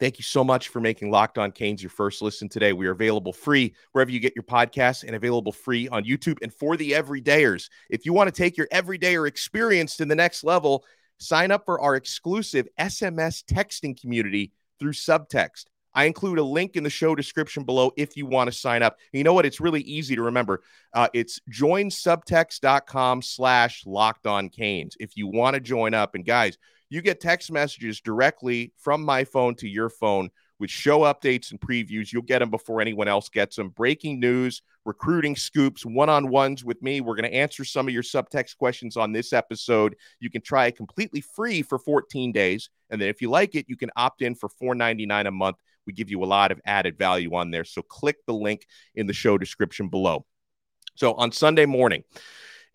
Thank 0.00 0.18
you 0.18 0.22
so 0.22 0.42
much 0.42 0.68
for 0.68 0.80
making 0.80 1.10
Locked 1.10 1.36
On 1.36 1.52
Canes 1.52 1.82
your 1.82 1.90
first 1.90 2.22
listen 2.22 2.48
today. 2.48 2.72
We 2.72 2.86
are 2.86 2.92
available 2.92 3.34
free 3.34 3.74
wherever 3.92 4.10
you 4.10 4.18
get 4.18 4.34
your 4.34 4.44
podcasts 4.44 5.04
and 5.04 5.14
available 5.14 5.52
free 5.52 5.88
on 5.88 6.04
YouTube. 6.04 6.38
And 6.40 6.52
for 6.52 6.78
the 6.78 6.92
everydayers, 6.92 7.68
if 7.90 8.06
you 8.06 8.14
want 8.14 8.28
to 8.28 8.42
take 8.42 8.56
your 8.56 8.66
everydayer 8.68 9.28
experience 9.28 9.96
to 9.98 10.06
the 10.06 10.14
next 10.14 10.42
level, 10.42 10.86
sign 11.18 11.50
up 11.50 11.66
for 11.66 11.78
our 11.82 11.96
exclusive 11.96 12.66
SMS 12.78 13.44
texting 13.44 14.00
community 14.00 14.52
through 14.78 14.92
Subtext. 14.92 15.66
I 15.92 16.04
include 16.04 16.38
a 16.38 16.44
link 16.44 16.76
in 16.76 16.82
the 16.82 16.88
show 16.88 17.14
description 17.14 17.64
below 17.64 17.92
if 17.98 18.16
you 18.16 18.24
want 18.24 18.50
to 18.50 18.56
sign 18.56 18.82
up. 18.82 18.96
And 19.12 19.18
you 19.18 19.24
know 19.24 19.34
what? 19.34 19.44
It's 19.44 19.60
really 19.60 19.82
easy 19.82 20.16
to 20.16 20.22
remember. 20.22 20.62
Uh, 20.94 21.08
it's 21.12 21.40
joinsubtext.com 21.52 23.20
slash 23.20 23.84
locked 23.84 24.26
on 24.26 24.48
canes 24.48 24.96
if 24.98 25.18
you 25.18 25.26
want 25.26 25.54
to 25.54 25.60
join 25.60 25.92
up. 25.92 26.14
And 26.14 26.24
guys, 26.24 26.56
you 26.90 27.00
get 27.00 27.20
text 27.20 27.50
messages 27.50 28.00
directly 28.00 28.72
from 28.76 29.04
my 29.04 29.24
phone 29.24 29.54
to 29.56 29.68
your 29.68 29.88
phone 29.88 30.30
with 30.58 30.70
show 30.70 31.00
updates 31.00 31.50
and 31.50 31.60
previews. 31.60 32.12
You'll 32.12 32.22
get 32.22 32.40
them 32.40 32.50
before 32.50 32.80
anyone 32.80 33.08
else 33.08 33.28
gets 33.28 33.56
them. 33.56 33.70
Breaking 33.70 34.20
news, 34.20 34.60
recruiting 34.84 35.34
scoops, 35.34 35.86
one 35.86 36.10
on 36.10 36.28
ones 36.28 36.64
with 36.64 36.82
me. 36.82 37.00
We're 37.00 37.14
going 37.14 37.30
to 37.30 37.34
answer 37.34 37.64
some 37.64 37.88
of 37.88 37.94
your 37.94 38.02
subtext 38.02 38.58
questions 38.58 38.96
on 38.96 39.12
this 39.12 39.32
episode. 39.32 39.96
You 40.20 40.30
can 40.30 40.42
try 40.42 40.66
it 40.66 40.76
completely 40.76 41.22
free 41.22 41.62
for 41.62 41.78
14 41.78 42.32
days. 42.32 42.68
And 42.90 43.00
then 43.00 43.08
if 43.08 43.22
you 43.22 43.30
like 43.30 43.54
it, 43.54 43.66
you 43.68 43.76
can 43.76 43.90
opt 43.96 44.20
in 44.20 44.34
for 44.34 44.48
$4.99 44.48 45.26
a 45.26 45.30
month. 45.30 45.56
We 45.86 45.94
give 45.94 46.10
you 46.10 46.22
a 46.22 46.26
lot 46.26 46.52
of 46.52 46.60
added 46.66 46.98
value 46.98 47.34
on 47.34 47.50
there. 47.50 47.64
So 47.64 47.82
click 47.82 48.16
the 48.26 48.34
link 48.34 48.66
in 48.94 49.06
the 49.06 49.12
show 49.14 49.38
description 49.38 49.88
below. 49.88 50.26
So 50.96 51.14
on 51.14 51.32
Sunday 51.32 51.66
morning, 51.66 52.04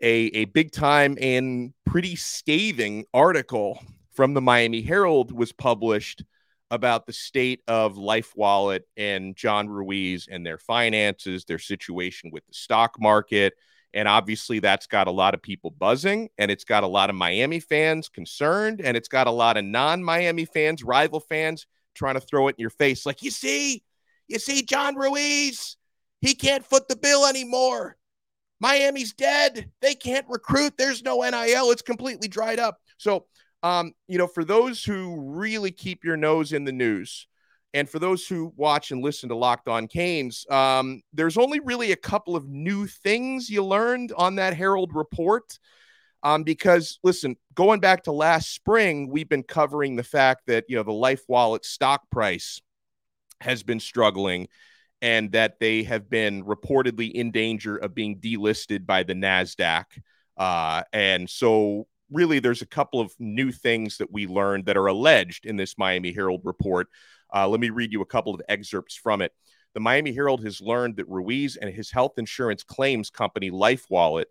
a, 0.01 0.10
a 0.10 0.45
big 0.45 0.72
time 0.72 1.17
and 1.22 1.74
pretty 1.86 2.15
scathing 2.15 3.05
article 3.13 3.79
from 4.15 4.34
the 4.34 4.41
Miami 4.41 4.81
Herald 4.81 5.31
was 5.31 5.51
published 5.51 6.24
about 6.72 7.05
the 7.05 7.13
state 7.13 7.62
of 7.67 7.95
LifeWallet 7.95 8.81
and 8.98 9.36
John 9.36 9.69
Ruiz 9.69 10.27
and 10.29 10.45
their 10.45 10.57
finances, 10.57 11.45
their 11.45 11.60
situation 11.60 12.31
with 12.31 12.45
the 12.48 12.53
stock 12.53 12.95
market. 13.00 13.53
And 13.93 14.07
obviously, 14.07 14.60
that's 14.60 14.88
got 14.88 15.07
a 15.07 15.12
lot 15.12 15.34
of 15.34 15.41
people 15.41 15.72
buzzing, 15.72 16.29
and 16.38 16.51
it's 16.51 16.65
got 16.65 16.84
a 16.84 16.88
lot 16.88 17.10
of 17.10 17.15
Miami 17.15 17.62
fans 17.62 18.10
concerned, 18.10 18.81
and 18.84 18.98
it's 18.98 19.07
got 19.07 19.27
a 19.27 19.31
lot 19.31 19.55
of 19.55 19.63
non 19.63 20.03
Miami 20.03 20.43
fans, 20.43 20.84
rival 20.84 21.22
fans 21.22 21.65
trying 21.93 22.15
to 22.15 22.19
throw 22.19 22.50
it 22.50 22.55
in 22.57 22.62
your 22.62 22.72
face. 22.72 23.05
Like, 23.05 23.24
you 23.24 23.31
see, 23.31 23.84
you 24.27 24.38
see, 24.38 24.63
John 24.63 24.95
Ruiz, 24.95 25.77
he 26.19 26.36
can't 26.36 26.65
foot 26.65 26.89
the 26.89 26.98
bill 26.98 27.25
anymore. 27.25 27.95
Miami's 28.60 29.13
dead. 29.13 29.72
They 29.81 29.95
can't 29.95 30.25
recruit. 30.27 30.74
There's 30.77 31.03
no 31.03 31.22
NIL. 31.22 31.72
It's 31.72 31.81
completely 31.81 32.27
dried 32.27 32.60
up. 32.60 32.79
So, 32.98 33.27
um, 33.65 33.93
you 34.07 34.19
know, 34.19 34.27
for 34.27 34.45
those 34.45 34.84
who 34.84 35.19
really 35.19 35.72
keep 35.72 36.03
your 36.03 36.17
nose 36.17 36.53
in 36.53 36.65
the 36.65 36.72
news, 36.72 37.27
and 37.74 37.89
for 37.89 37.98
those 37.98 38.27
who 38.27 38.53
watch 38.55 38.91
and 38.91 39.03
listen 39.03 39.27
to 39.29 39.36
Locked 39.36 39.67
On 39.67 39.88
Canes, 39.88 40.45
um, 40.51 41.01
there's 41.13 41.36
only 41.36 41.60
really 41.60 41.91
a 41.91 41.95
couple 41.95 42.36
of 42.36 42.48
new 42.48 42.86
things 42.86 43.50
you 43.50 43.65
learned 43.65 44.13
on 44.15 44.36
that 44.36 44.55
Herald 44.55 44.93
report. 44.93 45.57
Um, 46.22 46.43
because 46.43 47.00
listen, 47.03 47.38
going 47.55 47.79
back 47.79 48.03
to 48.03 48.12
last 48.12 48.53
spring, 48.53 49.10
we've 49.10 49.27
been 49.27 49.41
covering 49.41 49.95
the 49.95 50.03
fact 50.03 50.43
that 50.45 50.65
you 50.67 50.75
know 50.75 50.84
the 50.84 50.91
LifeWallet 50.91 51.65
stock 51.65 52.03
price 52.12 52.62
has 53.41 53.63
been 53.63 53.79
struggling, 53.79 54.48
and 55.01 55.31
that 55.31 55.60
they 55.60 55.81
have 55.81 56.07
been 56.07 56.43
reportedly 56.43 57.12
in 57.12 57.31
danger 57.31 57.77
of 57.77 57.95
being 57.95 58.19
delisted 58.19 58.86
by 58.86 59.01
the 59.01 59.15
Nasdaq. 59.15 59.86
Uh, 60.38 60.84
and 60.93 61.27
so 61.27 61.88
really 62.12 62.39
there's 62.39 62.62
a 62.62 62.67
couple 62.67 63.00
of 63.00 63.13
new 63.19 63.51
things 63.51 63.97
that 63.97 64.12
we 64.12 64.27
learned 64.27 64.65
that 64.65 64.77
are 64.77 64.88
alleged 64.88 65.45
in 65.45 65.55
this 65.55 65.77
Miami 65.77 66.12
Herald 66.12 66.41
report. 66.43 66.88
Uh, 67.33 67.47
let 67.47 67.59
me 67.59 67.69
read 67.69 67.91
you 67.91 68.01
a 68.01 68.05
couple 68.05 68.33
of 68.33 68.41
excerpts 68.47 68.95
from 68.95 69.21
it. 69.21 69.31
The 69.74 69.79
Miami 69.81 70.13
Herald 70.13 70.43
has 70.45 70.62
learned 70.62 70.95
that 70.97 71.09
Ruiz 71.09 71.57
and 71.57 71.74
his 71.74 71.91
health 71.91 72.13
insurance 72.17 72.63
claims 72.63 73.09
company 73.09 73.51
LifeWallet 73.51 74.25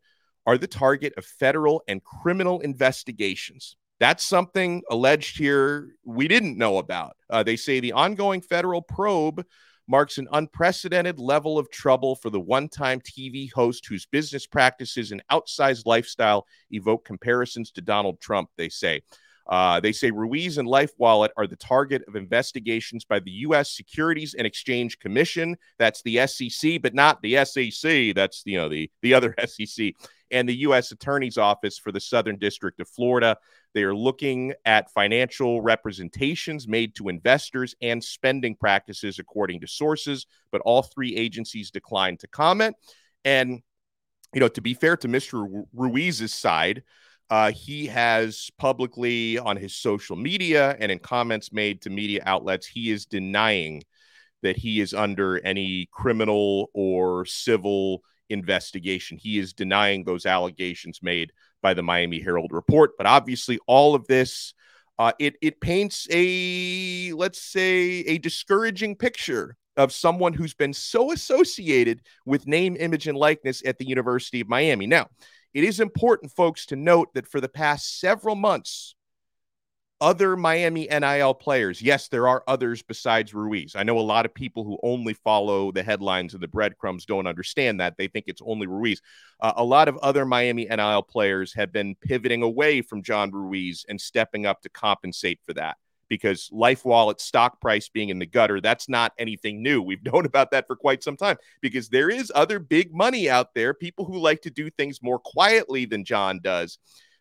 are 0.46 0.56
the 0.58 0.66
target 0.66 1.12
of 1.16 1.24
federal 1.24 1.82
and 1.88 2.02
criminal 2.02 2.60
investigations. 2.60 3.76
That's 4.00 4.24
something 4.24 4.82
alleged 4.90 5.38
here 5.38 5.96
we 6.04 6.28
didn't 6.28 6.58
know 6.58 6.78
about. 6.78 7.16
Uh, 7.30 7.42
they 7.42 7.56
say 7.56 7.80
the 7.80 7.92
ongoing 7.92 8.40
federal 8.40 8.82
probe 8.82 9.44
marks 9.86 10.18
an 10.18 10.28
unprecedented 10.32 11.18
level 11.18 11.58
of 11.58 11.70
trouble 11.70 12.16
for 12.16 12.30
the 12.30 12.40
one 12.40 12.68
time 12.68 13.00
TV 13.00 13.52
host 13.52 13.86
whose 13.86 14.06
business 14.06 14.46
practices 14.46 15.12
and 15.12 15.22
outsized 15.30 15.86
lifestyle 15.86 16.46
evoke 16.70 17.04
comparisons 17.04 17.70
to 17.72 17.80
Donald 17.80 18.20
Trump, 18.20 18.48
they 18.56 18.68
say. 18.68 19.02
Uh, 19.46 19.78
they 19.80 19.92
say 19.92 20.10
Ruiz 20.10 20.58
and 20.58 20.66
LifeWallet 20.66 21.28
are 21.36 21.46
the 21.46 21.56
target 21.56 22.02
of 22.08 22.16
investigations 22.16 23.04
by 23.04 23.20
the 23.20 23.30
U.S. 23.30 23.70
Securities 23.76 24.34
and 24.34 24.46
Exchange 24.46 24.98
Commission. 24.98 25.56
That's 25.78 26.02
the 26.02 26.26
SEC, 26.26 26.80
but 26.80 26.94
not 26.94 27.20
the 27.20 27.44
SEC. 27.44 28.14
That's 28.14 28.42
you 28.46 28.56
know 28.56 28.68
the 28.68 28.90
the 29.02 29.14
other 29.14 29.34
SEC 29.46 29.92
and 30.30 30.48
the 30.48 30.56
U.S. 30.56 30.90
Attorney's 30.90 31.38
Office 31.38 31.78
for 31.78 31.92
the 31.92 32.00
Southern 32.00 32.38
District 32.38 32.80
of 32.80 32.88
Florida. 32.88 33.36
They 33.72 33.82
are 33.82 33.94
looking 33.94 34.52
at 34.64 34.90
financial 34.90 35.60
representations 35.60 36.66
made 36.66 36.94
to 36.96 37.08
investors 37.08 37.74
and 37.80 38.02
spending 38.02 38.56
practices, 38.56 39.18
according 39.18 39.60
to 39.60 39.68
sources, 39.68 40.26
but 40.50 40.60
all 40.62 40.82
three 40.82 41.14
agencies 41.16 41.70
declined 41.70 42.20
to 42.20 42.28
comment. 42.28 42.76
And, 43.24 43.62
you 44.32 44.40
know, 44.40 44.48
to 44.48 44.60
be 44.60 44.74
fair 44.74 44.96
to 44.98 45.08
Mr. 45.08 45.64
Ruiz's 45.72 46.34
side, 46.34 46.82
uh, 47.30 47.50
he 47.52 47.86
has 47.86 48.50
publicly 48.58 49.38
on 49.38 49.56
his 49.56 49.74
social 49.74 50.16
media 50.16 50.76
and 50.78 50.92
in 50.92 50.98
comments 50.98 51.52
made 51.52 51.82
to 51.82 51.90
media 51.90 52.22
outlets, 52.26 52.66
he 52.66 52.90
is 52.90 53.06
denying 53.06 53.82
that 54.42 54.56
he 54.56 54.80
is 54.80 54.92
under 54.92 55.38
any 55.44 55.88
criminal 55.90 56.70
or 56.74 57.24
civil 57.24 58.02
investigation. 58.28 59.16
He 59.16 59.38
is 59.38 59.52
denying 59.52 60.04
those 60.04 60.26
allegations 60.26 61.00
made 61.02 61.32
by 61.62 61.74
the 61.74 61.82
Miami 61.82 62.20
Herald 62.20 62.52
report. 62.52 62.92
But 62.98 63.06
obviously, 63.06 63.58
all 63.66 63.94
of 63.94 64.06
this 64.06 64.54
uh, 64.98 65.12
it 65.18 65.34
it 65.42 65.60
paints 65.60 66.06
a 66.10 67.12
let's 67.14 67.40
say 67.40 68.00
a 68.00 68.18
discouraging 68.18 68.94
picture 68.96 69.56
of 69.76 69.92
someone 69.92 70.32
who's 70.32 70.54
been 70.54 70.72
so 70.72 71.10
associated 71.10 72.00
with 72.24 72.46
name, 72.46 72.76
image, 72.78 73.08
and 73.08 73.18
likeness 73.18 73.60
at 73.66 73.78
the 73.78 73.86
University 73.86 74.40
of 74.40 74.48
Miami. 74.48 74.86
Now, 74.86 75.08
it 75.54 75.64
is 75.64 75.80
important, 75.80 76.32
folks, 76.32 76.66
to 76.66 76.76
note 76.76 77.14
that 77.14 77.28
for 77.28 77.40
the 77.40 77.48
past 77.48 78.00
several 78.00 78.34
months, 78.34 78.96
other 80.00 80.36
Miami 80.36 80.88
NIL 80.90 81.32
players. 81.32 81.80
Yes, 81.80 82.08
there 82.08 82.28
are 82.28 82.42
others 82.46 82.82
besides 82.82 83.32
Ruiz. 83.32 83.74
I 83.76 83.84
know 83.84 83.98
a 83.98 84.00
lot 84.00 84.26
of 84.26 84.34
people 84.34 84.64
who 84.64 84.78
only 84.82 85.14
follow 85.14 85.70
the 85.70 85.84
headlines 85.84 86.34
and 86.34 86.42
the 86.42 86.48
breadcrumbs 86.48 87.06
don't 87.06 87.28
understand 87.28 87.80
that. 87.80 87.96
They 87.96 88.08
think 88.08 88.26
it's 88.26 88.42
only 88.44 88.66
Ruiz. 88.66 89.00
Uh, 89.40 89.52
a 89.56 89.64
lot 89.64 89.88
of 89.88 89.96
other 89.98 90.26
Miami 90.26 90.66
NIL 90.66 91.02
players 91.02 91.54
have 91.54 91.72
been 91.72 91.94
pivoting 92.02 92.42
away 92.42 92.82
from 92.82 93.02
John 93.02 93.30
Ruiz 93.30 93.86
and 93.88 94.00
stepping 94.00 94.44
up 94.44 94.60
to 94.62 94.68
compensate 94.68 95.40
for 95.46 95.54
that 95.54 95.78
because 96.08 96.50
LifeWallet 96.52 97.20
stock 97.20 97.60
price 97.60 97.88
being 97.88 98.08
in 98.08 98.18
the 98.18 98.26
gutter, 98.26 98.60
that's 98.60 98.88
not 98.88 99.12
anything 99.18 99.62
new. 99.62 99.82
We've 99.82 100.04
known 100.12 100.26
about 100.26 100.50
that 100.52 100.66
for 100.66 100.76
quite 100.76 101.02
some 101.02 101.16
time 101.16 101.36
because 101.60 101.88
there 101.88 102.10
is 102.10 102.32
other 102.34 102.58
big 102.58 102.94
money 102.94 103.28
out 103.28 103.54
there, 103.54 103.74
people 103.74 104.04
who 104.04 104.18
like 104.18 104.42
to 104.42 104.50
do 104.50 104.70
things 104.70 105.02
more 105.02 105.18
quietly 105.18 105.84
than 105.84 106.04
John 106.04 106.40
does 106.42 106.78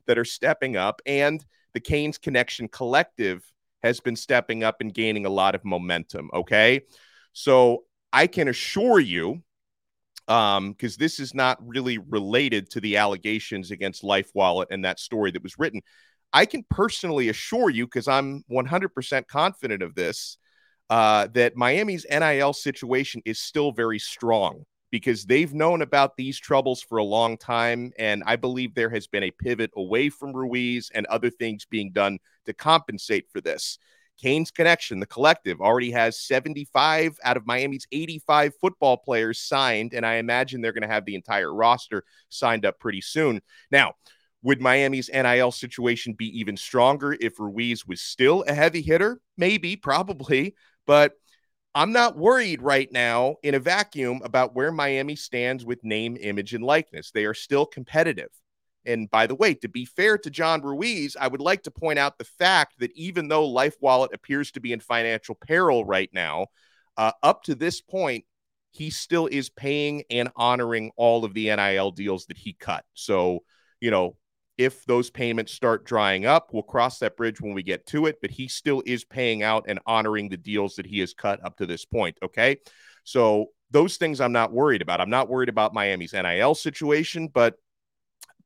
that 0.08 0.18
are 0.18 0.26
stepping 0.26 0.76
up. 0.76 1.02
And 1.06 1.44
the 1.74 1.80
Canes 1.80 2.18
Connection 2.18 2.68
Collective 2.68 3.44
has 3.82 4.00
been 4.00 4.16
stepping 4.16 4.64
up 4.64 4.78
and 4.80 4.94
gaining 4.94 5.26
a 5.26 5.30
lot 5.30 5.56
of 5.56 5.66
momentum. 5.66 6.30
Okay. 6.34 6.82
So 7.34 7.84
I 8.12 8.28
can 8.28 8.48
assure 8.48 9.00
you, 9.00 9.44
um, 10.28 10.72
because 10.72 10.96
this 10.96 11.20
is 11.20 11.34
not 11.34 11.58
really 11.68 11.98
related 11.98 12.70
to 12.72 12.80
the 12.80 12.98
allegations 12.98 13.72
against 13.72 14.04
LifeWallet 14.04 14.68
and 14.72 14.86
that 14.86 15.00
story 15.00 15.32
that 15.32 15.44
was 15.44 15.60
written. 15.60 15.82
I 16.34 16.46
can 16.46 16.66
personally 16.70 17.30
assure 17.30 17.70
you, 17.70 17.86
because 17.86 18.08
I'm 18.08 18.44
100% 18.52 19.28
confident 19.28 19.84
of 19.84 19.96
this, 19.96 20.38
uh, 20.90 21.28
that 21.34 21.56
Miami's 21.56 22.06
NIL 22.10 22.54
situation 22.54 23.22
is 23.26 23.40
still 23.40 23.72
very 23.72 24.00
strong 24.00 24.66
because 24.94 25.26
they've 25.26 25.54
known 25.54 25.82
about 25.82 26.18
these 26.18 26.40
troubles 26.40 26.84
for 26.84 27.00
a 27.00 27.04
long 27.04 27.36
time. 27.36 27.92
And 27.98 28.24
I 28.28 28.36
believe 28.36 28.76
there 28.76 28.92
has 28.92 29.08
been 29.08 29.24
a 29.24 29.32
pivot 29.32 29.72
away 29.76 30.10
from 30.10 30.34
Ruiz 30.34 30.92
and 30.94 31.08
other 31.08 31.32
things 31.32 31.66
being 31.66 31.92
done 31.92 32.20
to 32.46 32.54
compensate 32.54 33.26
for 33.32 33.42
this. 33.42 33.80
Canes 34.22 34.52
Connection, 34.52 35.00
the 35.00 35.08
collective, 35.08 35.62
already 35.62 35.90
has 35.90 36.20
75 36.20 37.18
out 37.24 37.38
of 37.38 37.48
Miami's 37.48 37.88
85 37.92 38.54
football 38.62 38.98
players 38.98 39.40
signed. 39.40 39.96
And 39.96 40.06
I 40.06 40.16
imagine 40.16 40.62
they're 40.62 40.72
going 40.72 40.84
to 40.84 40.88
have 40.88 41.06
the 41.06 41.16
entire 41.16 41.52
roster 41.52 42.04
signed 42.30 42.64
up 42.64 42.80
pretty 42.80 43.02
soon. 43.02 43.42
Now, 43.72 43.94
would 44.44 44.62
Miami's 44.62 45.10
NIL 45.12 45.52
situation 45.52 46.14
be 46.14 46.28
even 46.40 46.58
stronger 46.58 47.16
if 47.20 47.40
Ruiz 47.40 47.88
was 47.88 48.02
still 48.02 48.44
a 48.48 48.54
heavy 48.54 48.82
hitter? 48.82 49.20
Maybe, 49.38 49.76
probably. 49.76 50.56
But 50.86 51.14
I'm 51.74 51.92
not 51.92 52.18
worried 52.18 52.62
right 52.62 52.92
now 52.92 53.38
in 53.42 53.56
a 53.56 53.60
vacuum 53.60 54.22
about 54.24 54.54
where 54.54 54.72
Miami 54.72 55.16
stands 55.16 55.66
with 55.66 55.84
name, 55.84 56.18
image, 56.20 56.54
and 56.54 56.64
likeness. 56.64 57.12
They 57.12 57.26
are 57.26 57.34
still 57.34 57.66
competitive. 57.66 58.30
And 58.86 59.10
by 59.10 59.28
the 59.28 59.36
way, 59.36 59.54
to 59.56 59.70
be 59.70 59.86
fair 59.86 60.18
to 60.20 60.30
John 60.30 60.62
Ruiz, 60.62 61.16
I 61.20 61.28
would 61.28 61.42
like 61.42 61.64
to 61.64 61.72
point 61.72 61.98
out 61.98 62.18
the 62.18 62.26
fact 62.26 62.80
that 62.80 62.92
even 62.96 63.30
though 63.30 63.48
LifeWallet 63.48 64.14
appears 64.14 64.52
to 64.52 64.60
be 64.60 64.74
in 64.74 64.82
financial 64.82 65.36
peril 65.36 65.86
right 65.86 66.10
now, 66.14 66.48
uh, 66.98 67.14
up 67.24 67.44
to 67.44 67.56
this 67.56 67.82
point, 67.82 68.26
he 68.72 68.90
still 68.90 69.28
is 69.28 69.50
paying 69.50 70.04
and 70.10 70.30
honoring 70.36 70.92
all 70.98 71.24
of 71.24 71.34
the 71.34 71.46
NIL 71.56 71.92
deals 71.92 72.26
that 72.26 72.38
he 72.38 72.54
cut. 72.54 72.84
So, 72.94 73.40
you 73.80 73.90
know, 73.90 74.18
if 74.58 74.86
those 74.86 75.10
payments 75.10 75.52
start 75.52 75.86
drying 75.86 76.26
up, 76.26 76.50
we'll 76.52 76.64
cross 76.64 77.00
that 77.00 77.18
bridge 77.18 77.42
when 77.42 77.54
we 77.54 77.64
get 77.64 77.86
to 77.88 78.06
it. 78.06 78.22
But 78.22 78.32
he 78.32 78.48
still 78.48 78.84
is 78.86 79.04
paying 79.04 79.44
out 79.44 79.66
and 79.68 79.80
honoring 79.86 80.30
the 80.30 80.38
deals 80.38 80.76
that 80.76 80.86
he 80.86 81.00
has 81.00 81.14
cut 81.14 81.44
up 81.44 81.58
to 81.58 81.66
this 81.66 81.86
point. 81.86 82.18
Okay. 82.24 82.58
So 83.04 83.48
those 83.72 83.98
things 83.98 84.22
I'm 84.22 84.32
not 84.32 84.54
worried 84.54 84.82
about. 84.82 85.02
I'm 85.02 85.10
not 85.10 85.30
worried 85.30 85.50
about 85.50 85.74
Miami's 85.74 86.14
NIL 86.14 86.56
situation, 86.56 87.28
but 87.28 87.56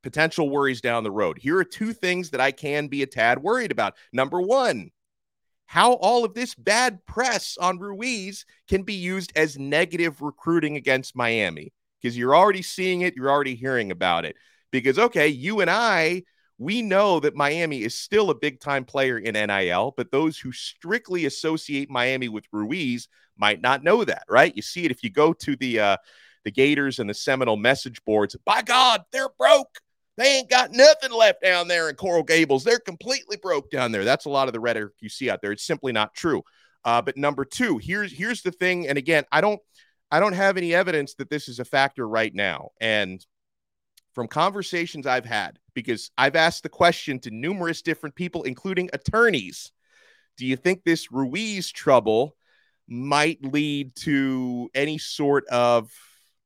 potential 0.01 0.49
worries 0.49 0.81
down 0.81 1.03
the 1.03 1.11
road. 1.11 1.37
Here 1.37 1.57
are 1.57 1.65
two 1.65 1.91
things 1.91 2.29
that 2.29 2.41
I 2.41 2.51
can 2.51 2.87
be 2.87 3.03
a 3.03 3.07
tad 3.07 3.39
worried 3.39 3.71
about. 3.71 3.95
Number 4.13 4.41
one, 4.41 4.91
how 5.65 5.93
all 5.93 6.23
of 6.23 6.33
this 6.33 6.55
bad 6.55 7.05
press 7.05 7.57
on 7.59 7.77
Ruiz 7.77 8.45
can 8.69 8.83
be 8.83 8.93
used 8.93 9.33
as 9.35 9.59
negative 9.59 10.21
recruiting 10.21 10.77
against 10.77 11.15
Miami 11.15 11.73
because 12.01 12.17
you're 12.17 12.35
already 12.35 12.61
seeing 12.61 13.01
it, 13.01 13.15
you're 13.15 13.29
already 13.29 13.55
hearing 13.55 13.91
about 13.91 14.23
it. 14.23 14.37
Because, 14.71 14.99
okay, 14.99 15.27
you 15.27 15.61
and 15.61 15.69
I, 15.69 16.23
we 16.57 16.81
know 16.81 17.19
that 17.19 17.35
Miami 17.35 17.83
is 17.83 17.95
still 17.95 18.29
a 18.29 18.35
big 18.35 18.59
time 18.59 18.83
player 18.83 19.17
in 19.17 19.33
NIL, 19.33 19.93
but 19.95 20.11
those 20.11 20.37
who 20.37 20.51
strictly 20.51 21.25
associate 21.25 21.89
Miami 21.89 22.29
with 22.29 22.45
Ruiz 22.51 23.07
might 23.37 23.61
not 23.61 23.83
know 23.83 24.03
that, 24.03 24.23
right? 24.27 24.55
You 24.55 24.61
see 24.61 24.85
it 24.85 24.91
if 24.91 25.03
you 25.03 25.11
go 25.11 25.33
to 25.33 25.55
the 25.55 25.79
uh, 25.79 25.97
the 26.43 26.51
Gators 26.51 26.99
and 26.99 27.09
the 27.09 27.13
Seminole 27.13 27.57
message 27.57 28.03
boards. 28.05 28.35
By 28.45 28.61
God, 28.61 29.03
they're 29.11 29.29
broke. 29.37 29.79
They 30.17 30.37
ain't 30.37 30.49
got 30.49 30.71
nothing 30.71 31.11
left 31.11 31.43
down 31.43 31.67
there 31.67 31.89
in 31.89 31.95
Coral 31.95 32.23
Gables. 32.23 32.63
They're 32.63 32.79
completely 32.79 33.37
broke 33.37 33.69
down 33.69 33.91
there. 33.91 34.03
That's 34.03 34.25
a 34.25 34.29
lot 34.29 34.47
of 34.47 34.53
the 34.53 34.59
rhetoric 34.59 34.93
you 34.99 35.09
see 35.09 35.29
out 35.29 35.41
there. 35.43 35.51
It's 35.51 35.65
simply 35.65 35.91
not 35.91 36.15
true. 36.15 36.41
Uh, 36.83 37.01
but 37.01 37.17
number 37.17 37.45
two, 37.45 37.77
here's 37.77 38.11
here's 38.11 38.41
the 38.41 38.51
thing. 38.51 38.87
And 38.87 38.97
again, 38.97 39.25
I 39.31 39.41
don't 39.41 39.59
I 40.09 40.19
don't 40.19 40.33
have 40.33 40.57
any 40.57 40.73
evidence 40.73 41.13
that 41.15 41.29
this 41.29 41.47
is 41.47 41.59
a 41.59 41.65
factor 41.65 42.07
right 42.07 42.33
now. 42.33 42.69
And 42.81 43.23
from 44.17 44.27
conversations 44.27 45.05
I've 45.05 45.27
had, 45.27 45.59
because 45.75 46.09
I've 46.17 46.35
asked 46.35 46.63
the 46.63 46.69
question 46.69 47.19
to 47.19 47.29
numerous 47.29 47.83
different 47.83 48.15
people, 48.15 48.41
including 48.41 48.89
attorneys, 48.91 49.71
do 50.37 50.47
you 50.47 50.55
think 50.55 50.83
this 50.83 51.11
Ruiz 51.11 51.71
trouble 51.71 52.35
might 52.87 53.45
lead 53.45 53.95
to 53.97 54.71
any 54.73 54.97
sort 54.97 55.45
of 55.49 55.91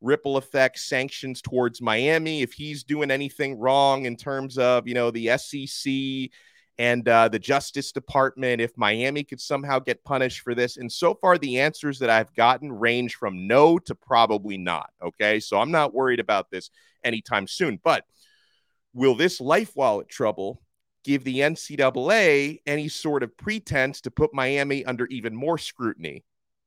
ripple 0.01 0.35
effect 0.35 0.79
sanctions 0.79 1.41
towards 1.41 1.81
Miami 1.81 2.41
if 2.41 2.51
he's 2.51 2.83
doing 2.83 3.09
anything 3.09 3.57
wrong 3.57 4.03
in 4.03 4.17
terms 4.17 4.57
of, 4.57 4.85
you 4.85 4.93
know, 4.93 5.09
the 5.09 5.37
SEC 5.37 6.29
and 6.77 7.07
uh, 7.07 7.27
the 7.27 7.39
Justice 7.39 7.91
Department, 7.91 8.61
if 8.61 8.77
Miami 8.77 9.23
could 9.23 9.41
somehow 9.41 9.79
get 9.79 10.03
punished 10.03 10.41
for 10.41 10.55
this. 10.55 10.77
And 10.77 10.91
so 10.91 11.13
far, 11.13 11.37
the 11.37 11.59
answers 11.59 11.99
that 11.99 12.09
I've 12.09 12.33
gotten 12.33 12.71
range 12.71 13.15
from 13.15 13.47
no 13.47 13.77
to 13.79 13.95
probably 13.95 14.57
not. 14.57 14.89
Okay. 15.01 15.39
So 15.39 15.59
I'm 15.59 15.71
not 15.71 15.93
worried 15.93 16.19
about 16.19 16.49
this 16.49 16.69
anytime 17.03 17.47
soon. 17.47 17.79
But 17.83 18.05
will 18.93 19.15
this 19.15 19.39
LifeWallet 19.39 20.07
trouble 20.07 20.61
give 21.03 21.23
the 21.23 21.39
NCAA 21.39 22.59
any 22.65 22.87
sort 22.87 23.23
of 23.23 23.35
pretense 23.37 24.01
to 24.01 24.11
put 24.11 24.33
Miami 24.33 24.85
under 24.85 25.05
even 25.07 25.35
more 25.35 25.57
scrutiny? 25.57 26.23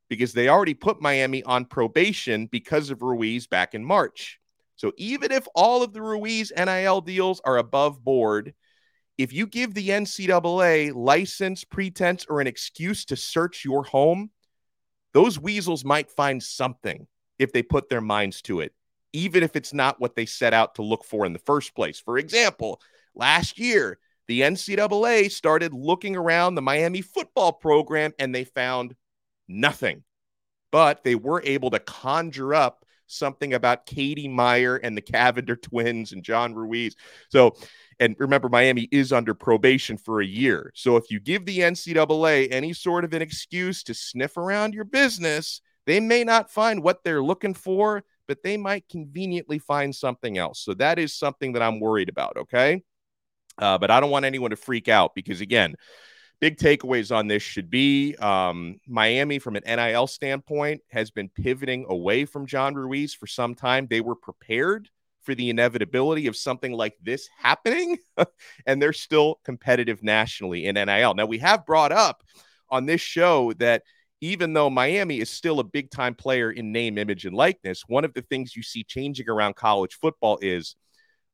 because 0.09 0.33
they 0.33 0.49
already 0.49 0.75
put 0.75 1.01
Miami 1.01 1.43
on 1.45 1.65
probation 1.65 2.47
because 2.47 2.91
of 2.91 3.03
Ruiz 3.03 3.47
back 3.47 3.75
in 3.75 3.85
March. 3.85 4.39
So 4.77 4.93
even 4.97 5.33
if 5.33 5.47
all 5.55 5.83
of 5.83 5.93
the 5.93 6.03
Ruiz 6.03 6.53
NIL 6.57 7.01
deals 7.01 7.41
are 7.45 7.59
above 7.59 8.03
board, 8.05 8.55
if 9.17 9.33
you 9.33 9.47
give 9.47 9.75
the 9.75 9.91
NCAA 9.91 10.95
license, 10.95 11.65
pretense, 11.65 12.27
or 12.29 12.41
an 12.41 12.47
excuse 12.47 13.05
to 13.07 13.17
search 13.17 13.65
your 13.65 13.85
home, 13.85 14.31
those 15.13 15.39
weasels 15.39 15.85
might 15.85 16.11
find 16.11 16.43
something 16.43 17.07
if 17.39 17.53
they 17.53 17.63
put 17.63 17.89
their 17.89 18.01
minds 18.01 18.43
to 18.43 18.61
it, 18.61 18.73
even 19.13 19.43
if 19.43 19.55
it's 19.55 19.73
not 19.73 20.01
what 20.01 20.17
they 20.17 20.27
set 20.27 20.53
out 20.53 20.75
to 20.75 20.83
look 20.83 21.05
for 21.05 21.25
in 21.25 21.33
the 21.33 21.39
first 21.39 21.75
place. 21.75 22.01
For 22.01 22.19
example, 22.19 22.81
last 23.15 23.59
year, 23.59 23.99
the 24.27 24.41
NCAA 24.41 25.31
started 25.31 25.73
looking 25.73 26.17
around 26.17 26.55
the 26.55 26.63
Miami 26.63 27.03
football 27.03 27.53
program 27.53 28.13
and 28.19 28.35
they 28.35 28.45
found 28.45 28.97
nothing. 29.47 30.03
But 30.73 31.05
they 31.05 31.15
were 31.15 31.43
able 31.45 31.71
to 31.71 31.79
conjure 31.79 32.55
up 32.55 32.85
something 33.07 33.55
about 33.55 33.87
Katie 33.87 34.29
Meier 34.29 34.77
and 34.77 34.97
the 34.97 35.03
Cavinder 35.03 35.61
twins 35.63 36.13
and 36.13 36.25
John 36.25 36.55
Ruiz. 36.55 36.97
So, 37.29 37.57
and 38.01 38.17
remember, 38.19 38.49
Miami 38.49 38.89
is 38.91 39.13
under 39.13 39.35
probation 39.35 39.97
for 39.97 40.21
a 40.21 40.27
year. 40.27 40.73
So 40.75 40.97
if 40.97 41.11
you 41.11 41.21
give 41.21 41.45
the 41.47 41.59
NCAA 41.59 42.49
any 42.51 42.73
sort 42.73 43.05
of 43.05 43.13
an 43.13 43.23
excuse 43.23 43.83
to 43.85 43.95
sniff 43.95 44.37
around 44.37 44.75
your 44.75 44.85
business, 44.85 45.61
they 45.87 46.01
may 46.01 46.25
not 46.25 46.51
find 46.51 46.83
what 46.83 47.05
they're 47.05 47.23
looking 47.23 47.55
for, 47.55 48.05
but 48.27 48.43
they 48.43 48.57
might 48.57 48.89
conveniently 48.89 49.59
find 49.59 49.95
something 49.95 50.39
else. 50.39 50.61
So 50.61 50.75
that 50.75 50.99
is 50.99 51.15
something 51.15 51.53
that 51.53 51.63
I'm 51.63 51.81
worried 51.81 52.09
about. 52.09 52.37
Okay. 52.37 52.83
Uh, 53.59 53.79
but 53.79 53.91
I 53.91 54.01
don't 54.01 54.11
want 54.11 54.25
anyone 54.25 54.51
to 54.51 54.57
freak 54.57 54.89
out 54.89 55.15
because, 55.15 55.41
again, 55.41 55.77
big 56.41 56.57
takeaways 56.57 57.15
on 57.15 57.29
this 57.29 57.43
should 57.43 57.71
be 57.71 58.17
um, 58.17 58.81
Miami, 58.87 59.39
from 59.39 59.57
an 59.57 59.63
NIL 59.65 60.07
standpoint, 60.07 60.81
has 60.91 61.11
been 61.11 61.29
pivoting 61.29 61.87
away 61.89 62.25
from 62.25 62.47
John 62.47 62.75
Ruiz 62.75 63.15
for 63.15 63.27
some 63.27 63.55
time. 63.55 63.87
They 63.89 64.01
were 64.01 64.17
prepared 64.17 64.89
for 65.25 65.35
the 65.35 65.51
inevitability 65.51 66.27
of 66.27 66.37
something 66.37 66.73
like 66.73 66.95
this 67.03 67.29
happening, 67.39 67.99
and 68.67 68.81
they're 68.81 68.93
still 68.93 69.41
competitive 69.45 70.03
nationally 70.03 70.67
in 70.67 70.75
NIL. 70.77 71.15
Now, 71.15 71.27
we 71.27 71.39
have 71.39 71.67
brought 71.67 71.93
up 71.93 72.23
on 72.71 72.87
this 72.87 73.01
show 73.01 73.53
that 73.55 73.83
even 74.21 74.53
though 74.53 74.71
Miami 74.71 75.21
is 75.21 75.29
still 75.29 75.61
a 75.61 75.65
big 75.65 75.91
time 75.91 76.15
player 76.15 76.51
in 76.51 76.73
name, 76.73 76.97
image, 76.99 77.27
and 77.27 77.37
likeness, 77.37 77.83
one 77.87 78.05
of 78.05 78.15
the 78.15 78.23
things 78.23 78.57
you 78.57 78.63
see 78.63 78.85
changing 78.85 79.29
around 79.29 79.57
college 79.57 79.99
football 80.01 80.39
is 80.41 80.77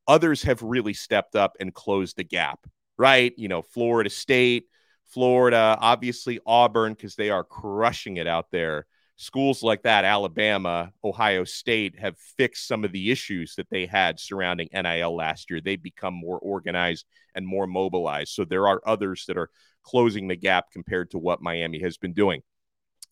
others 0.09 0.43
have 0.43 0.63
really 0.63 0.95
stepped 0.95 1.37
up 1.37 1.57
and 1.61 1.73
closed 1.73 2.17
the 2.17 2.25
gap, 2.25 2.59
right? 2.99 3.33
You 3.37 3.49
know, 3.49 3.63
Florida 3.63 4.11
State, 4.11 4.65
Florida, 5.05 5.77
obviously 5.81 6.41
Auburn, 6.47 6.95
because 6.95 7.15
they 7.15 7.31
are 7.31 7.45
crushing 7.45 8.17
it 8.17 8.27
out 8.27 8.47
there. 8.51 8.87
Schools 9.21 9.63
like 9.63 9.83
that, 9.83 10.07
Alabama, 10.07 10.95
Ohio 11.05 11.45
State, 11.45 11.99
have 11.99 12.17
fixed 12.39 12.67
some 12.67 12.85
of 12.85 12.93
the 12.93 13.11
issues 13.11 13.55
that 13.57 13.69
they 13.69 13.85
had 13.85 14.19
surrounding 14.19 14.71
NIL 14.73 15.15
last 15.15 15.51
year. 15.51 15.61
They've 15.61 15.83
become 15.83 16.15
more 16.15 16.39
organized 16.39 17.05
and 17.35 17.47
more 17.47 17.67
mobilized. 17.67 18.33
So 18.33 18.47
there 18.47 18.67
are 18.67 18.81
others 18.87 19.27
that 19.29 19.37
are 19.37 19.51
closing 19.83 20.27
the 20.27 20.37
gap 20.37 20.71
compared 20.73 21.11
to 21.11 21.19
what 21.19 21.43
Miami 21.43 21.83
has 21.83 21.99
been 21.99 22.15
doing. 22.15 22.41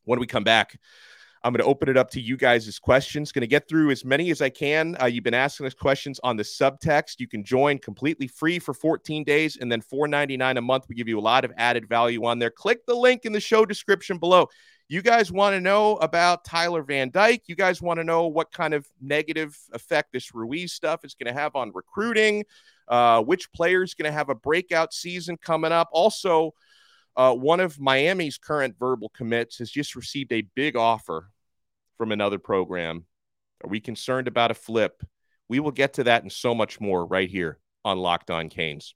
When 0.04 0.18
we 0.18 0.26
come 0.26 0.44
back, 0.44 0.78
I'm 1.44 1.52
going 1.52 1.62
to 1.62 1.68
open 1.68 1.90
it 1.90 1.98
up 1.98 2.10
to 2.12 2.22
you 2.22 2.38
guys' 2.38 2.78
questions. 2.78 3.30
Going 3.30 3.42
to 3.42 3.46
get 3.46 3.68
through 3.68 3.90
as 3.90 4.02
many 4.02 4.30
as 4.30 4.40
I 4.40 4.48
can. 4.48 4.96
Uh, 4.98 5.04
you've 5.04 5.24
been 5.24 5.34
asking 5.34 5.66
us 5.66 5.74
questions 5.74 6.18
on 6.24 6.38
the 6.38 6.42
subtext. 6.42 7.20
You 7.20 7.28
can 7.28 7.44
join 7.44 7.76
completely 7.76 8.28
free 8.28 8.58
for 8.58 8.72
14 8.72 9.24
days 9.24 9.58
and 9.60 9.70
then 9.70 9.82
4.99 9.82 10.56
a 10.56 10.62
month. 10.62 10.86
We 10.88 10.94
give 10.94 11.06
you 11.06 11.18
a 11.18 11.20
lot 11.20 11.44
of 11.44 11.52
added 11.58 11.86
value 11.86 12.24
on 12.24 12.38
there. 12.38 12.50
Click 12.50 12.86
the 12.86 12.94
link 12.94 13.26
in 13.26 13.32
the 13.32 13.40
show 13.40 13.66
description 13.66 14.16
below. 14.16 14.48
You 14.90 15.02
guys 15.02 15.30
want 15.30 15.54
to 15.54 15.60
know 15.60 15.96
about 15.96 16.46
Tyler 16.46 16.82
Van 16.82 17.10
Dyke. 17.10 17.42
You 17.46 17.54
guys 17.54 17.82
want 17.82 17.98
to 18.00 18.04
know 18.04 18.26
what 18.26 18.50
kind 18.50 18.72
of 18.72 18.86
negative 19.02 19.54
effect 19.74 20.12
this 20.12 20.34
Ruiz 20.34 20.72
stuff 20.72 21.04
is 21.04 21.14
going 21.14 21.32
to 21.32 21.38
have 21.38 21.54
on 21.54 21.72
recruiting. 21.74 22.44
Uh, 22.88 23.22
which 23.22 23.52
player 23.52 23.82
is 23.82 23.92
going 23.92 24.10
to 24.10 24.16
have 24.16 24.30
a 24.30 24.34
breakout 24.34 24.94
season 24.94 25.36
coming 25.36 25.72
up? 25.72 25.90
Also, 25.92 26.54
uh, 27.16 27.34
one 27.34 27.60
of 27.60 27.78
Miami's 27.78 28.38
current 28.38 28.76
verbal 28.78 29.10
commits 29.10 29.58
has 29.58 29.70
just 29.70 29.94
received 29.94 30.32
a 30.32 30.46
big 30.54 30.74
offer 30.74 31.28
from 31.98 32.10
another 32.10 32.38
program. 32.38 33.04
Are 33.62 33.68
we 33.68 33.80
concerned 33.80 34.26
about 34.26 34.50
a 34.50 34.54
flip? 34.54 35.02
We 35.50 35.60
will 35.60 35.70
get 35.70 35.94
to 35.94 36.04
that 36.04 36.22
and 36.22 36.32
so 36.32 36.54
much 36.54 36.80
more 36.80 37.04
right 37.04 37.28
here 37.28 37.58
on 37.84 37.98
Locked 37.98 38.30
On 38.30 38.48
Canes. 38.48 38.94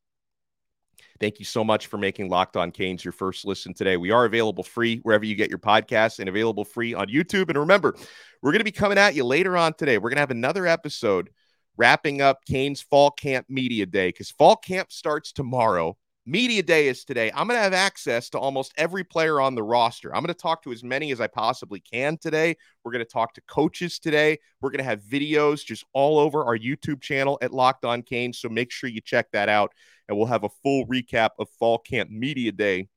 Thank 1.21 1.39
you 1.39 1.45
so 1.45 1.63
much 1.63 1.87
for 1.87 1.99
making 1.99 2.29
Locked 2.29 2.57
On 2.57 2.71
Canes 2.71 3.05
your 3.05 3.13
first 3.13 3.45
listen 3.45 3.75
today. 3.75 3.97
We 3.97 4.11
are 4.11 4.25
available 4.25 4.65
free 4.65 4.99
wherever 4.99 5.25
you 5.25 5.37
get 5.37 5.51
your 5.51 5.59
podcasts 5.59 6.19
and 6.19 6.29
available 6.29 6.65
free 6.65 6.95
on 6.95 7.07
YouTube. 7.09 7.49
And 7.49 7.59
remember, 7.59 7.95
we're 8.43 8.51
going 8.51 8.61
to 8.61 8.65
be 8.65 8.73
coming 8.73 8.99
at 8.99 9.15
you 9.15 9.25
later 9.25 9.57
on 9.57 9.75
today. 9.75 9.99
We're 9.99 10.11
going 10.11 10.17
to 10.17 10.23
have 10.23 10.31
another 10.31 10.67
episode 10.67 11.31
wrapping 11.77 12.21
up 12.21 12.45
Canes 12.45 12.83
Fall 12.83 13.11
Camp 13.11 13.47
Media 13.49 13.87
Day 13.87 14.09
because 14.09 14.31
Fall 14.31 14.57
Camp 14.57 14.91
starts 14.91 15.33
tomorrow. 15.33 15.97
Media 16.25 16.63
day 16.63 16.87
is 16.87 17.05
today. 17.05 17.33
I'm 17.35 17.49
going 17.49 17.59
to 17.59 17.63
have 17.63 17.73
access 17.73 18.31
to 18.31 18.39
almost 18.39 18.73
every 18.77 19.03
player 19.03 19.41
on 19.41 19.57
the 19.57 19.63
roster. 19.65 20.15
I'm 20.15 20.23
going 20.23 20.33
to 20.33 20.41
talk 20.41 20.63
to 20.63 20.73
as 20.73 20.85
many 20.85 21.11
as 21.11 21.21
I 21.21 21.27
possibly 21.27 21.81
can 21.81 22.17
today. 22.17 22.57
We're 22.85 22.93
going 22.93 23.05
to 23.05 23.11
talk 23.11 23.35
to 23.35 23.41
coaches 23.49 23.99
today. 23.99 24.39
We're 24.61 24.71
going 24.71 24.79
to 24.79 24.85
have 24.85 25.03
videos 25.03 25.65
just 25.65 25.85
all 25.93 26.21
over 26.21 26.45
our 26.45 26.57
YouTube 26.57 27.01
channel 27.01 27.39
at 27.43 27.53
Locked 27.53 27.85
On 27.85 28.03
Canes. 28.03 28.39
So 28.39 28.49
make 28.49 28.71
sure 28.71 28.89
you 28.89 29.01
check 29.01 29.33
that 29.33 29.49
out. 29.49 29.73
And 30.13 30.19
we'll 30.19 30.29
have 30.29 30.45
a 30.45 30.51
full 30.63 30.87
recap 30.87 31.31
of 31.39 31.49
Fall 31.59 31.79
Camp 31.79 32.11
Media 32.11 32.53
Day 32.53 32.89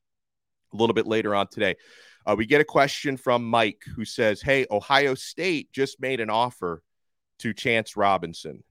a 0.74 0.76
little 0.76 0.92
bit 0.92 1.06
later 1.06 1.34
on 1.34 1.46
today. 1.48 1.76
Uh, 2.26 2.34
we 2.36 2.44
get 2.44 2.60
a 2.60 2.64
question 2.64 3.16
from 3.16 3.42
Mike 3.42 3.80
who 3.94 4.04
says, 4.04 4.42
Hey, 4.42 4.66
Ohio 4.70 5.14
State 5.14 5.72
just 5.72 5.98
made 5.98 6.20
an 6.20 6.28
offer 6.28 6.82
to 7.38 7.54
Chance 7.54 7.96
Robinson. 7.96 8.62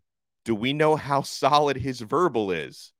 Do 0.44 0.54
we 0.54 0.74
know 0.74 0.96
how 0.96 1.24
solid 1.24 1.76
his 1.76 2.02
verbal 2.02 2.52
is? 2.52 2.94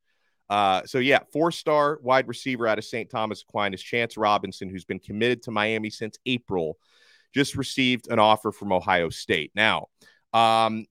Uh, 0.50 0.82
so 0.86 0.98
yeah, 0.98 1.20
four-star 1.32 2.00
wide 2.02 2.28
receiver 2.28 2.68
out 2.68 2.80
of 2.80 2.86
St. 2.86 3.08
Thomas 3.08 3.44
Aquinas, 3.44 3.84
Chance 3.84 4.18
Robinson, 4.18 4.68
who's 4.68 4.86
been 4.86 4.98
committed 4.98 5.44
to 5.44 5.52
Miami 5.52 5.92
since 5.92 6.18
April, 6.26 6.80
just 7.36 7.56
received 7.56 8.08
an 8.10 8.18
offer 8.18 8.52
from 8.52 8.74
Ohio 8.74 9.10
State. 9.10 9.52
Now, 9.54 9.90
um, 10.34 10.88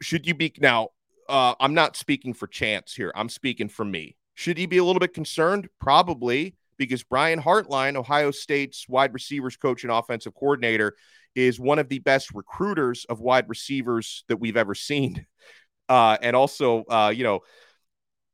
should 0.00 0.26
you 0.26 0.34
be 0.34 0.52
now? 0.58 0.88
Uh, 1.32 1.54
I'm 1.58 1.72
not 1.72 1.96
speaking 1.96 2.34
for 2.34 2.46
Chance 2.46 2.94
here. 2.94 3.10
I'm 3.16 3.30
speaking 3.30 3.70
for 3.70 3.86
me. 3.86 4.16
Should 4.34 4.58
he 4.58 4.66
be 4.66 4.76
a 4.76 4.84
little 4.84 5.00
bit 5.00 5.14
concerned? 5.14 5.66
Probably, 5.80 6.54
because 6.76 7.04
Brian 7.04 7.40
Hartline, 7.40 7.96
Ohio 7.96 8.30
State's 8.30 8.86
wide 8.86 9.14
receivers 9.14 9.56
coach 9.56 9.82
and 9.82 9.90
offensive 9.90 10.34
coordinator, 10.34 10.94
is 11.34 11.58
one 11.58 11.78
of 11.78 11.88
the 11.88 12.00
best 12.00 12.34
recruiters 12.34 13.06
of 13.06 13.20
wide 13.20 13.48
receivers 13.48 14.24
that 14.28 14.36
we've 14.36 14.56
ever 14.56 14.74
seen. 14.76 15.26
Uh, 15.88 16.16
and 16.22 16.34
also, 16.34 16.84
uh, 16.88 17.12
you 17.14 17.22
know, 17.22 17.40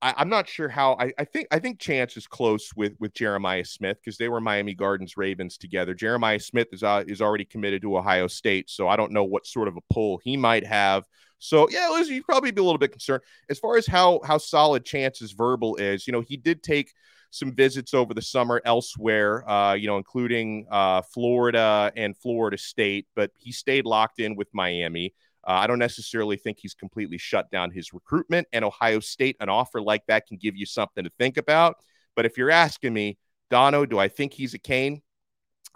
I, 0.00 0.22
am 0.22 0.28
not 0.28 0.48
sure 0.48 0.68
how. 0.68 0.96
I, 1.00 1.12
I, 1.18 1.24
think 1.24 1.48
I 1.50 1.58
think 1.58 1.80
Chance 1.80 2.16
is 2.16 2.26
close 2.26 2.70
with 2.76 2.94
with 3.00 3.14
Jeremiah 3.14 3.64
Smith 3.64 3.98
because 4.02 4.16
they 4.16 4.28
were 4.28 4.40
Miami 4.40 4.74
Gardens 4.74 5.16
Ravens 5.16 5.58
together. 5.58 5.94
Jeremiah 5.94 6.40
Smith 6.40 6.68
is 6.72 6.82
uh, 6.82 7.04
is 7.06 7.20
already 7.20 7.44
committed 7.44 7.82
to 7.82 7.96
Ohio 7.96 8.28
State, 8.28 8.70
so 8.70 8.88
I 8.88 8.96
don't 8.96 9.12
know 9.12 9.24
what 9.24 9.46
sort 9.46 9.68
of 9.68 9.76
a 9.76 9.92
pull 9.92 10.18
he 10.18 10.36
might 10.36 10.64
have. 10.66 11.04
So 11.38 11.68
yeah, 11.70 11.88
Liz, 11.90 12.08
you'd 12.08 12.24
probably 12.24 12.50
be 12.50 12.60
a 12.60 12.64
little 12.64 12.78
bit 12.78 12.92
concerned 12.92 13.22
as 13.48 13.58
far 13.58 13.76
as 13.76 13.86
how 13.86 14.20
how 14.24 14.38
solid 14.38 14.84
Chance's 14.84 15.32
verbal 15.32 15.76
is. 15.76 16.06
You 16.06 16.12
know, 16.12 16.20
he 16.20 16.36
did 16.36 16.62
take 16.62 16.92
some 17.30 17.52
visits 17.52 17.92
over 17.92 18.14
the 18.14 18.22
summer 18.22 18.62
elsewhere, 18.64 19.48
uh, 19.48 19.74
you 19.74 19.86
know, 19.86 19.98
including 19.98 20.66
uh, 20.70 21.02
Florida 21.02 21.92
and 21.96 22.16
Florida 22.16 22.56
State, 22.56 23.06
but 23.14 23.30
he 23.36 23.52
stayed 23.52 23.84
locked 23.84 24.20
in 24.20 24.34
with 24.34 24.48
Miami. 24.52 25.14
Uh, 25.46 25.52
I 25.52 25.66
don't 25.66 25.78
necessarily 25.78 26.36
think 26.36 26.58
he's 26.60 26.74
completely 26.74 27.18
shut 27.18 27.50
down 27.50 27.70
his 27.70 27.92
recruitment. 27.92 28.48
And 28.52 28.64
Ohio 28.64 29.00
State, 29.00 29.36
an 29.40 29.48
offer 29.48 29.80
like 29.80 30.04
that 30.06 30.26
can 30.26 30.36
give 30.36 30.56
you 30.56 30.66
something 30.66 31.04
to 31.04 31.10
think 31.18 31.36
about. 31.36 31.76
But 32.16 32.26
if 32.26 32.36
you're 32.36 32.50
asking 32.50 32.92
me, 32.92 33.18
Donno, 33.50 33.86
do 33.86 33.98
I 33.98 34.08
think 34.08 34.34
he's 34.34 34.54
a 34.54 34.58
Cane? 34.58 35.02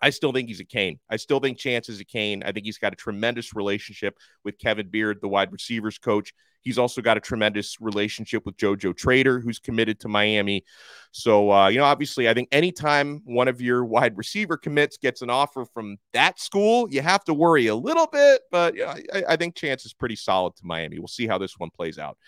I 0.03 0.11
still 0.11 0.33
think 0.33 0.49
he's 0.49 0.59
a 0.59 0.65
Cane. 0.65 0.99
I 1.09 1.17
still 1.17 1.39
think 1.39 1.59
Chance 1.59 1.89
is 1.89 2.01
a 2.01 2.05
Cane. 2.05 2.43
I 2.43 2.51
think 2.51 2.67
he's 2.67 2.79
got 2.79 2.93
a 2.93 2.97
tremendous 2.97 3.55
relationship 3.55 4.19
with 4.45 4.59
Kevin 4.59 4.89
Beard, 4.89 5.19
the 5.23 5.29
wide 5.29 5.53
receivers 5.53 5.97
coach. 5.97 6.35
He's 6.63 6.79
also 6.79 7.01
got 7.01 7.17
a 7.17 7.21
tremendous 7.21 7.81
relationship 7.81 8.45
with 8.45 8.57
JoJo 8.57 8.97
Trader, 8.97 9.41
who's 9.41 9.61
committed 9.61 10.01
to 10.01 10.09
Miami. 10.09 10.65
So, 11.13 11.53
uh, 11.53 11.69
you 11.69 11.79
know, 11.79 11.85
obviously, 11.85 12.29
I 12.29 12.35
think 12.35 12.49
anytime 12.51 13.21
one 13.25 13.47
of 13.47 13.61
your 13.61 13.85
wide 13.85 14.17
receiver 14.17 14.57
commits 14.57 14.97
gets 14.97 15.23
an 15.23 15.31
offer 15.31 15.65
from 15.67 15.99
that 16.13 16.41
school, 16.41 16.89
you 16.91 17.01
have 17.01 17.25
to 17.25 17.35
worry 17.35 17.69
a 17.69 17.75
little 17.75 18.07
bit. 18.07 18.43
But 18.51 18.77
yeah, 18.77 18.97
I, 19.15 19.25
I 19.31 19.37
think 19.37 19.55
Chance 19.55 19.87
is 19.87 19.95
pretty 19.95 20.17
solid 20.17 20.57
to 20.57 20.67
Miami. 20.67 20.99
We'll 20.99 21.09
see 21.09 21.29
how 21.29 21.39
this 21.39 21.59
one 21.59 21.71
plays 21.71 21.99
out. 21.99 22.19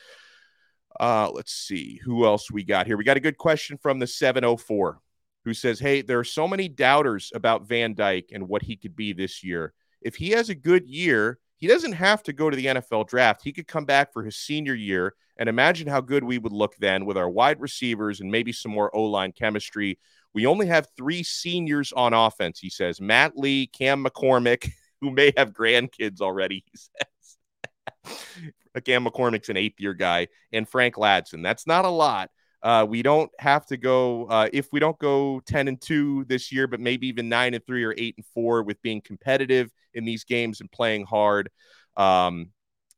Uh, 0.99 1.29
let's 1.33 1.53
see 1.53 2.01
who 2.05 2.25
else 2.25 2.53
we 2.53 2.63
got 2.63 2.87
here. 2.87 2.97
We 2.97 3.03
got 3.03 3.17
a 3.17 3.21
good 3.21 3.39
question 3.39 3.79
from 3.79 3.99
the 3.99 4.07
704 4.07 5.01
who 5.45 5.55
says, 5.55 5.81
Hey, 5.81 6.03
there 6.03 6.19
are 6.19 6.25
so 6.25 6.49
many 6.49 6.69
doubters 6.69 7.31
about 7.35 7.67
Van 7.67 7.95
Dyke 7.95 8.31
and 8.33 8.49
what 8.49 8.63
he 8.63 8.77
could 8.77 8.97
be 8.97 9.13
this 9.13 9.45
year. 9.45 9.73
If 10.01 10.17
he 10.17 10.31
has 10.31 10.49
a 10.49 10.55
good 10.55 10.87
year, 10.87 11.39
he 11.57 11.67
doesn't 11.67 11.93
have 11.93 12.23
to 12.25 12.33
go 12.33 12.51
to 12.51 12.57
the 12.57 12.67
NFL 12.67 13.09
draft. 13.09 13.43
He 13.43 13.53
could 13.53 13.67
come 13.67 13.85
back 13.85 14.13
for 14.13 14.23
his 14.23 14.37
senior 14.37 14.75
year 14.75 15.15
and 15.37 15.49
imagine 15.49 15.89
how 15.89 16.01
good 16.01 16.25
we 16.25 16.39
would 16.39 16.53
look 16.53 16.77
then 16.77 17.07
with 17.07 17.17
our 17.17 17.29
wide 17.29 17.61
receivers 17.61 18.21
and 18.21 18.31
maybe 18.31 18.53
some 18.53 18.73
more 18.73 18.95
O 18.95 19.05
line 19.05 19.33
chemistry. 19.33 19.99
We 20.33 20.47
only 20.47 20.67
have 20.67 20.89
three 20.97 21.23
seniors 21.23 21.93
on 21.93 22.13
offense, 22.13 22.59
he 22.59 22.71
says 22.71 23.01
Matt 23.01 23.37
Lee, 23.37 23.67
Cam 23.67 24.05
McCormick, 24.05 24.71
who 25.01 25.11
may 25.11 25.33
have 25.37 25.53
grandkids 25.53 26.21
already, 26.21 26.65
he 26.73 26.79
says. 26.79 28.53
Cam 28.85 29.05
McCormick's 29.05 29.49
an 29.49 29.57
eighth 29.57 29.81
year 29.81 29.95
guy, 29.95 30.29
and 30.53 30.69
Frank 30.69 30.97
Ladson. 30.97 31.43
That's 31.43 31.67
not 31.67 31.85
a 31.85 31.91
lot. 31.91 32.31
Uh, 32.65 32.87
we 32.89 33.03
don't 33.03 33.31
have 33.39 33.67
to 33.67 33.77
go 33.77 34.25
uh, 34.25 34.49
if 34.53 34.69
we 34.73 34.81
don't 34.81 34.99
go 34.99 35.41
10 35.47 35.69
and 35.69 35.79
2 35.81 36.25
this 36.25 36.51
year, 36.51 36.67
but 36.67 36.81
maybe 36.81 37.07
even 37.07 37.29
9 37.29 37.53
and 37.53 37.67
3 37.67 37.85
or 37.85 37.95
8 37.97 38.15
and 38.17 38.27
4 38.33 38.63
with 38.63 38.81
being 38.81 39.03
competitive 39.03 39.71
in 39.93 40.07
these 40.07 40.25
games 40.25 40.63
and 40.63 40.73
playing 40.73 41.05
hard. 41.05 41.51
Um, 41.97 42.49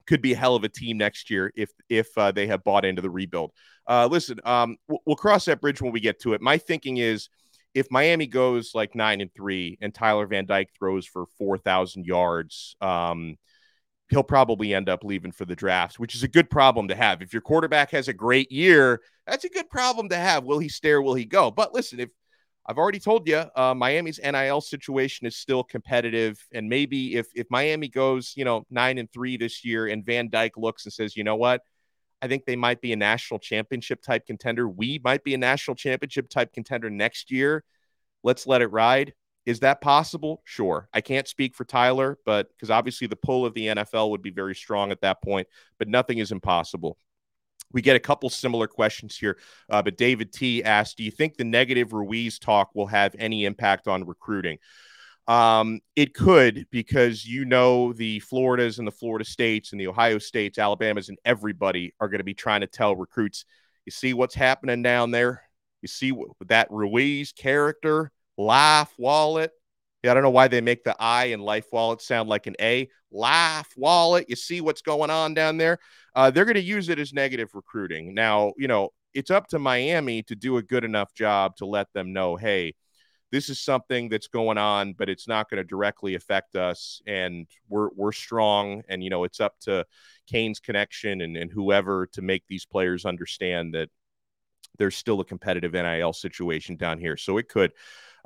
could 0.06 0.22
be 0.22 0.32
a 0.32 0.36
hell 0.36 0.54
of 0.54 0.62
a 0.62 0.68
team 0.68 0.98
next 0.98 1.30
year 1.30 1.52
if 1.56 1.68
if 1.88 2.06
uh, 2.16 2.30
they 2.30 2.46
have 2.46 2.62
bought 2.62 2.84
into 2.84 3.02
the 3.02 3.10
rebuild. 3.10 3.50
Uh, 3.88 4.06
listen, 4.08 4.38
um, 4.44 4.76
we'll, 4.86 5.00
we'll 5.04 5.16
cross 5.16 5.46
that 5.46 5.60
bridge 5.60 5.82
when 5.82 5.90
we 5.90 5.98
get 5.98 6.20
to 6.20 6.32
it. 6.32 6.40
My 6.40 6.58
thinking 6.58 6.98
is 6.98 7.28
if 7.74 7.90
Miami 7.90 8.28
goes 8.28 8.70
like 8.72 8.94
nine 8.94 9.20
and 9.20 9.34
three 9.34 9.78
and 9.80 9.92
Tyler 9.92 10.26
Van 10.26 10.46
Dyke 10.46 10.70
throws 10.78 11.06
for 11.06 11.26
four 11.38 11.58
thousand 11.58 12.06
yards, 12.06 12.76
um, 12.80 13.36
he'll 14.08 14.22
probably 14.22 14.72
end 14.72 14.88
up 14.88 15.02
leaving 15.02 15.32
for 15.32 15.44
the 15.44 15.56
draft, 15.56 15.98
which 15.98 16.14
is 16.14 16.22
a 16.22 16.28
good 16.28 16.48
problem 16.48 16.88
to 16.88 16.94
have. 16.94 17.22
If 17.22 17.32
your 17.32 17.42
quarterback 17.42 17.90
has 17.90 18.08
a 18.08 18.12
great 18.12 18.52
year, 18.52 19.00
that's 19.26 19.44
a 19.44 19.48
good 19.48 19.68
problem 19.68 20.08
to 20.10 20.16
have. 20.16 20.44
Will 20.44 20.58
he 20.58 20.68
stay 20.68 20.90
or 20.90 21.02
will 21.02 21.14
he 21.14 21.24
go? 21.24 21.50
But 21.50 21.74
listen, 21.74 22.00
if 22.00 22.10
I've 22.68 22.78
already 22.78 22.98
told 22.98 23.28
you, 23.28 23.44
uh, 23.54 23.74
Miami's 23.74 24.20
NIL 24.22 24.60
situation 24.60 25.26
is 25.26 25.36
still 25.36 25.62
competitive, 25.62 26.44
and 26.52 26.68
maybe 26.68 27.14
if 27.14 27.28
if 27.34 27.46
Miami 27.48 27.88
goes, 27.88 28.32
you 28.36 28.44
know, 28.44 28.64
nine 28.70 28.98
and 28.98 29.10
three 29.12 29.36
this 29.36 29.64
year, 29.64 29.86
and 29.86 30.04
Van 30.04 30.28
Dyke 30.30 30.56
looks 30.56 30.84
and 30.84 30.92
says, 30.92 31.16
you 31.16 31.22
know 31.22 31.36
what, 31.36 31.62
I 32.20 32.28
think 32.28 32.44
they 32.44 32.56
might 32.56 32.80
be 32.80 32.92
a 32.92 32.96
national 32.96 33.38
championship 33.38 34.02
type 34.02 34.26
contender. 34.26 34.68
We 34.68 35.00
might 35.02 35.22
be 35.22 35.34
a 35.34 35.38
national 35.38 35.76
championship 35.76 36.28
type 36.28 36.52
contender 36.52 36.90
next 36.90 37.30
year. 37.30 37.62
Let's 38.24 38.46
let 38.46 38.62
it 38.62 38.72
ride. 38.72 39.14
Is 39.46 39.60
that 39.60 39.80
possible? 39.80 40.42
Sure. 40.44 40.88
I 40.92 41.00
can't 41.00 41.28
speak 41.28 41.54
for 41.54 41.64
Tyler, 41.64 42.18
but 42.26 42.48
because 42.48 42.68
obviously 42.68 43.06
the 43.06 43.14
pull 43.14 43.46
of 43.46 43.54
the 43.54 43.68
NFL 43.68 44.10
would 44.10 44.22
be 44.22 44.30
very 44.30 44.56
strong 44.56 44.90
at 44.90 45.00
that 45.02 45.22
point, 45.22 45.46
but 45.78 45.86
nothing 45.86 46.18
is 46.18 46.32
impossible. 46.32 46.98
We 47.72 47.80
get 47.80 47.96
a 47.96 48.00
couple 48.00 48.28
similar 48.28 48.66
questions 48.66 49.16
here, 49.16 49.38
uh, 49.70 49.82
but 49.82 49.96
David 49.96 50.32
T 50.32 50.64
asked, 50.64 50.96
"Do 50.96 51.04
you 51.04 51.10
think 51.10 51.36
the 51.36 51.44
negative 51.44 51.92
Ruiz 51.92 52.38
talk 52.38 52.70
will 52.74 52.86
have 52.88 53.14
any 53.18 53.44
impact 53.44 53.86
on 53.88 54.04
recruiting?" 54.04 54.58
Um, 55.28 55.80
it 55.96 56.14
could 56.14 56.66
because 56.70 57.26
you 57.26 57.44
know 57.44 57.92
the 57.92 58.20
Floridas 58.20 58.78
and 58.78 58.86
the 58.86 58.92
Florida 58.92 59.24
states 59.24 59.72
and 59.72 59.80
the 59.80 59.88
Ohio 59.88 60.18
states, 60.18 60.58
Alabamas, 60.58 61.08
and 61.08 61.18
everybody 61.24 61.92
are 62.00 62.08
going 62.08 62.18
to 62.18 62.24
be 62.24 62.34
trying 62.34 62.60
to 62.62 62.68
tell 62.68 62.96
recruits, 62.96 63.44
"You 63.84 63.92
see 63.92 64.14
what's 64.14 64.34
happening 64.34 64.82
down 64.82 65.10
there? 65.12 65.42
You 65.82 65.88
see 65.88 66.12
what, 66.12 66.30
that 66.46 66.70
Ruiz 66.70 67.32
character." 67.32 68.12
Life 68.36 68.92
Wallet. 68.98 69.52
Yeah, 70.02 70.10
I 70.10 70.14
don't 70.14 70.22
know 70.22 70.30
why 70.30 70.48
they 70.48 70.60
make 70.60 70.84
the 70.84 70.94
I 71.00 71.26
in 71.26 71.40
Life 71.40 71.66
Wallet 71.72 72.00
sound 72.00 72.28
like 72.28 72.46
an 72.46 72.56
A. 72.60 72.88
Life 73.10 73.72
Wallet. 73.76 74.26
You 74.28 74.36
see 74.36 74.60
what's 74.60 74.82
going 74.82 75.10
on 75.10 75.34
down 75.34 75.56
there? 75.56 75.78
Uh, 76.14 76.30
they're 76.30 76.44
going 76.44 76.54
to 76.54 76.60
use 76.60 76.88
it 76.88 76.98
as 76.98 77.12
negative 77.12 77.50
recruiting. 77.54 78.14
Now, 78.14 78.52
you 78.56 78.68
know, 78.68 78.90
it's 79.14 79.30
up 79.30 79.48
to 79.48 79.58
Miami 79.58 80.22
to 80.24 80.36
do 80.36 80.58
a 80.58 80.62
good 80.62 80.84
enough 80.84 81.14
job 81.14 81.56
to 81.56 81.66
let 81.66 81.92
them 81.94 82.12
know, 82.12 82.36
hey, 82.36 82.74
this 83.32 83.48
is 83.48 83.60
something 83.60 84.08
that's 84.08 84.28
going 84.28 84.58
on, 84.58 84.92
but 84.92 85.08
it's 85.08 85.26
not 85.26 85.50
going 85.50 85.58
to 85.58 85.64
directly 85.64 86.14
affect 86.14 86.56
us, 86.56 87.02
and 87.06 87.46
we're 87.68 87.88
we're 87.94 88.12
strong. 88.12 88.82
And 88.88 89.02
you 89.02 89.10
know, 89.10 89.24
it's 89.24 89.40
up 89.40 89.58
to 89.60 89.84
Canes 90.26 90.60
connection 90.60 91.20
and, 91.20 91.36
and 91.36 91.50
whoever 91.50 92.06
to 92.12 92.22
make 92.22 92.44
these 92.48 92.64
players 92.64 93.04
understand 93.04 93.74
that 93.74 93.88
there's 94.78 94.96
still 94.96 95.20
a 95.20 95.24
competitive 95.24 95.72
NIL 95.72 96.12
situation 96.12 96.76
down 96.76 96.98
here. 96.98 97.16
So 97.16 97.38
it 97.38 97.48
could. 97.48 97.72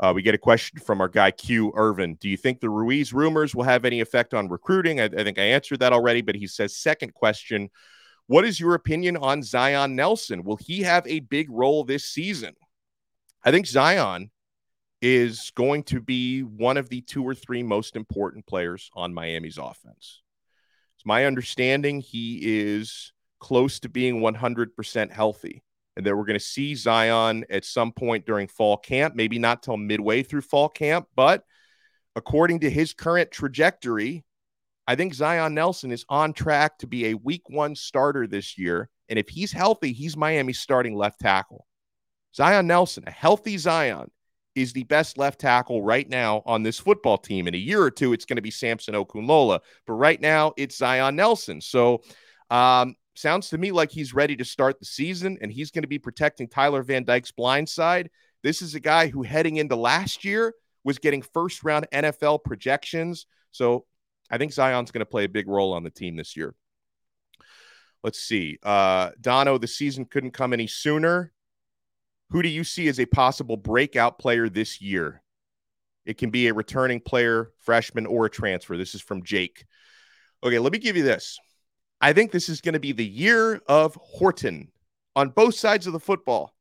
Uh, 0.00 0.12
we 0.14 0.22
get 0.22 0.34
a 0.34 0.38
question 0.38 0.80
from 0.80 1.02
our 1.02 1.08
guy 1.08 1.30
Q 1.30 1.72
Irvin. 1.76 2.14
Do 2.14 2.30
you 2.30 2.38
think 2.38 2.60
the 2.60 2.70
Ruiz 2.70 3.12
rumors 3.12 3.54
will 3.54 3.64
have 3.64 3.84
any 3.84 4.00
effect 4.00 4.32
on 4.32 4.48
recruiting? 4.48 4.98
I, 4.98 5.04
I 5.04 5.24
think 5.24 5.38
I 5.38 5.42
answered 5.42 5.80
that 5.80 5.92
already, 5.92 6.22
but 6.22 6.34
he 6.34 6.46
says, 6.46 6.74
second 6.74 7.12
question 7.12 7.68
What 8.26 8.46
is 8.46 8.58
your 8.58 8.74
opinion 8.74 9.18
on 9.18 9.42
Zion 9.42 9.94
Nelson? 9.94 10.42
Will 10.42 10.56
he 10.56 10.82
have 10.82 11.06
a 11.06 11.20
big 11.20 11.48
role 11.50 11.84
this 11.84 12.06
season? 12.06 12.54
I 13.44 13.50
think 13.50 13.66
Zion 13.66 14.30
is 15.02 15.52
going 15.54 15.82
to 15.84 16.00
be 16.00 16.40
one 16.40 16.78
of 16.78 16.88
the 16.88 17.02
two 17.02 17.22
or 17.22 17.34
three 17.34 17.62
most 17.62 17.94
important 17.94 18.46
players 18.46 18.90
on 18.94 19.14
Miami's 19.14 19.58
offense. 19.58 20.22
It's 20.96 21.06
my 21.06 21.26
understanding 21.26 22.00
he 22.00 22.40
is 22.42 23.12
close 23.38 23.80
to 23.80 23.88
being 23.90 24.20
100% 24.20 25.10
healthy 25.10 25.62
and 26.00 26.06
that 26.06 26.16
we're 26.16 26.24
going 26.24 26.38
to 26.38 26.44
see 26.44 26.74
Zion 26.74 27.44
at 27.50 27.62
some 27.62 27.92
point 27.92 28.24
during 28.24 28.48
fall 28.48 28.78
camp, 28.78 29.14
maybe 29.14 29.38
not 29.38 29.62
till 29.62 29.76
midway 29.76 30.22
through 30.22 30.40
fall 30.40 30.70
camp, 30.70 31.08
but 31.14 31.44
according 32.16 32.60
to 32.60 32.70
his 32.70 32.94
current 32.94 33.30
trajectory, 33.30 34.24
I 34.86 34.96
think 34.96 35.12
Zion 35.12 35.52
Nelson 35.52 35.92
is 35.92 36.06
on 36.08 36.32
track 36.32 36.78
to 36.78 36.86
be 36.86 37.08
a 37.08 37.14
week 37.14 37.42
one 37.50 37.76
starter 37.76 38.26
this 38.26 38.56
year. 38.56 38.88
And 39.10 39.18
if 39.18 39.28
he's 39.28 39.52
healthy, 39.52 39.92
he's 39.92 40.16
Miami's 40.16 40.58
starting 40.58 40.96
left 40.96 41.20
tackle. 41.20 41.66
Zion 42.34 42.66
Nelson, 42.66 43.04
a 43.06 43.10
healthy 43.10 43.58
Zion, 43.58 44.10
is 44.54 44.72
the 44.72 44.84
best 44.84 45.18
left 45.18 45.38
tackle 45.38 45.82
right 45.82 46.08
now 46.08 46.42
on 46.46 46.62
this 46.62 46.78
football 46.78 47.18
team. 47.18 47.46
In 47.46 47.54
a 47.54 47.58
year 47.58 47.82
or 47.82 47.90
two, 47.90 48.14
it's 48.14 48.24
going 48.24 48.36
to 48.36 48.42
be 48.42 48.50
Samson 48.50 48.94
Okunlola. 48.94 49.60
But 49.86 49.92
right 49.92 50.20
now, 50.20 50.54
it's 50.56 50.78
Zion 50.78 51.14
Nelson. 51.14 51.60
So 51.60 52.00
um, 52.48 52.96
sounds 53.20 53.50
to 53.50 53.58
me 53.58 53.72
like 53.72 53.90
he's 53.90 54.14
ready 54.14 54.36
to 54.36 54.44
start 54.44 54.78
the 54.78 54.86
season 54.86 55.38
and 55.40 55.52
he's 55.52 55.70
going 55.70 55.82
to 55.82 55.88
be 55.88 55.98
protecting 55.98 56.48
Tyler 56.48 56.82
Van 56.82 57.04
Dyke's 57.04 57.32
blind 57.32 57.68
side. 57.68 58.10
This 58.42 58.62
is 58.62 58.74
a 58.74 58.80
guy 58.80 59.08
who 59.08 59.22
heading 59.22 59.56
into 59.56 59.76
last 59.76 60.24
year 60.24 60.54
was 60.84 60.98
getting 60.98 61.22
first 61.22 61.62
round 61.62 61.86
NFL 61.92 62.44
projections. 62.44 63.26
So 63.52 63.84
I 64.30 64.38
think 64.38 64.52
Zion's 64.52 64.90
going 64.90 65.00
to 65.00 65.06
play 65.06 65.24
a 65.24 65.28
big 65.28 65.48
role 65.48 65.72
on 65.72 65.82
the 65.82 65.90
team 65.90 66.16
this 66.16 66.36
year. 66.36 66.54
Let's 68.02 68.22
see. 68.22 68.58
Uh, 68.62 69.10
Donno, 69.20 69.58
the 69.58 69.66
season 69.66 70.06
couldn't 70.06 70.30
come 70.30 70.52
any 70.52 70.66
sooner. 70.66 71.32
Who 72.30 72.42
do 72.42 72.48
you 72.48 72.64
see 72.64 72.88
as 72.88 72.98
a 72.98 73.06
possible 73.06 73.56
breakout 73.56 74.18
player 74.18 74.48
this 74.48 74.80
year? 74.80 75.22
It 76.06 76.16
can 76.16 76.30
be 76.30 76.48
a 76.48 76.54
returning 76.54 77.00
player, 77.00 77.50
freshman, 77.58 78.06
or 78.06 78.26
a 78.26 78.30
transfer. 78.30 78.76
This 78.76 78.94
is 78.94 79.02
from 79.02 79.22
Jake. 79.22 79.66
Okay, 80.42 80.58
let 80.58 80.72
me 80.72 80.78
give 80.78 80.96
you 80.96 81.02
this. 81.02 81.38
I 82.00 82.12
think 82.12 82.32
this 82.32 82.48
is 82.48 82.60
going 82.60 82.74
to 82.74 82.80
be 82.80 82.92
the 82.92 83.06
year 83.06 83.60
of 83.66 83.94
Horton 83.94 84.70
on 85.14 85.30
both 85.30 85.54
sides 85.54 85.86
of 85.86 85.92
the 85.92 86.00
football. 86.00 86.54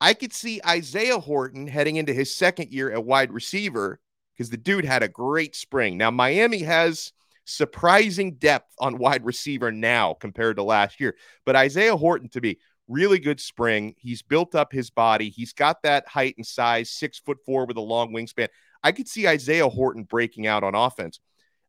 I 0.00 0.14
could 0.14 0.32
see 0.32 0.60
Isaiah 0.66 1.18
Horton 1.18 1.66
heading 1.66 1.96
into 1.96 2.12
his 2.12 2.34
second 2.34 2.72
year 2.72 2.90
at 2.90 3.04
wide 3.04 3.32
receiver 3.32 4.00
because 4.34 4.50
the 4.50 4.56
dude 4.56 4.84
had 4.84 5.02
a 5.02 5.08
great 5.08 5.54
spring. 5.54 5.98
Now, 5.98 6.10
Miami 6.10 6.62
has 6.62 7.12
surprising 7.44 8.34
depth 8.34 8.72
on 8.78 8.98
wide 8.98 9.24
receiver 9.24 9.70
now 9.70 10.14
compared 10.14 10.56
to 10.56 10.62
last 10.62 11.00
year, 11.00 11.16
but 11.44 11.56
Isaiah 11.56 11.96
Horton 11.96 12.28
to 12.30 12.40
me, 12.40 12.58
really 12.88 13.18
good 13.18 13.40
spring. 13.40 13.94
He's 13.98 14.22
built 14.22 14.54
up 14.54 14.72
his 14.72 14.90
body. 14.90 15.28
He's 15.28 15.52
got 15.52 15.82
that 15.82 16.08
height 16.08 16.34
and 16.36 16.46
size, 16.46 16.90
six 16.90 17.18
foot 17.18 17.38
four 17.44 17.66
with 17.66 17.76
a 17.76 17.82
long 17.82 18.12
wingspan. 18.12 18.48
I 18.82 18.92
could 18.92 19.08
see 19.08 19.28
Isaiah 19.28 19.68
Horton 19.68 20.04
breaking 20.04 20.46
out 20.46 20.64
on 20.64 20.74
offense. 20.74 21.20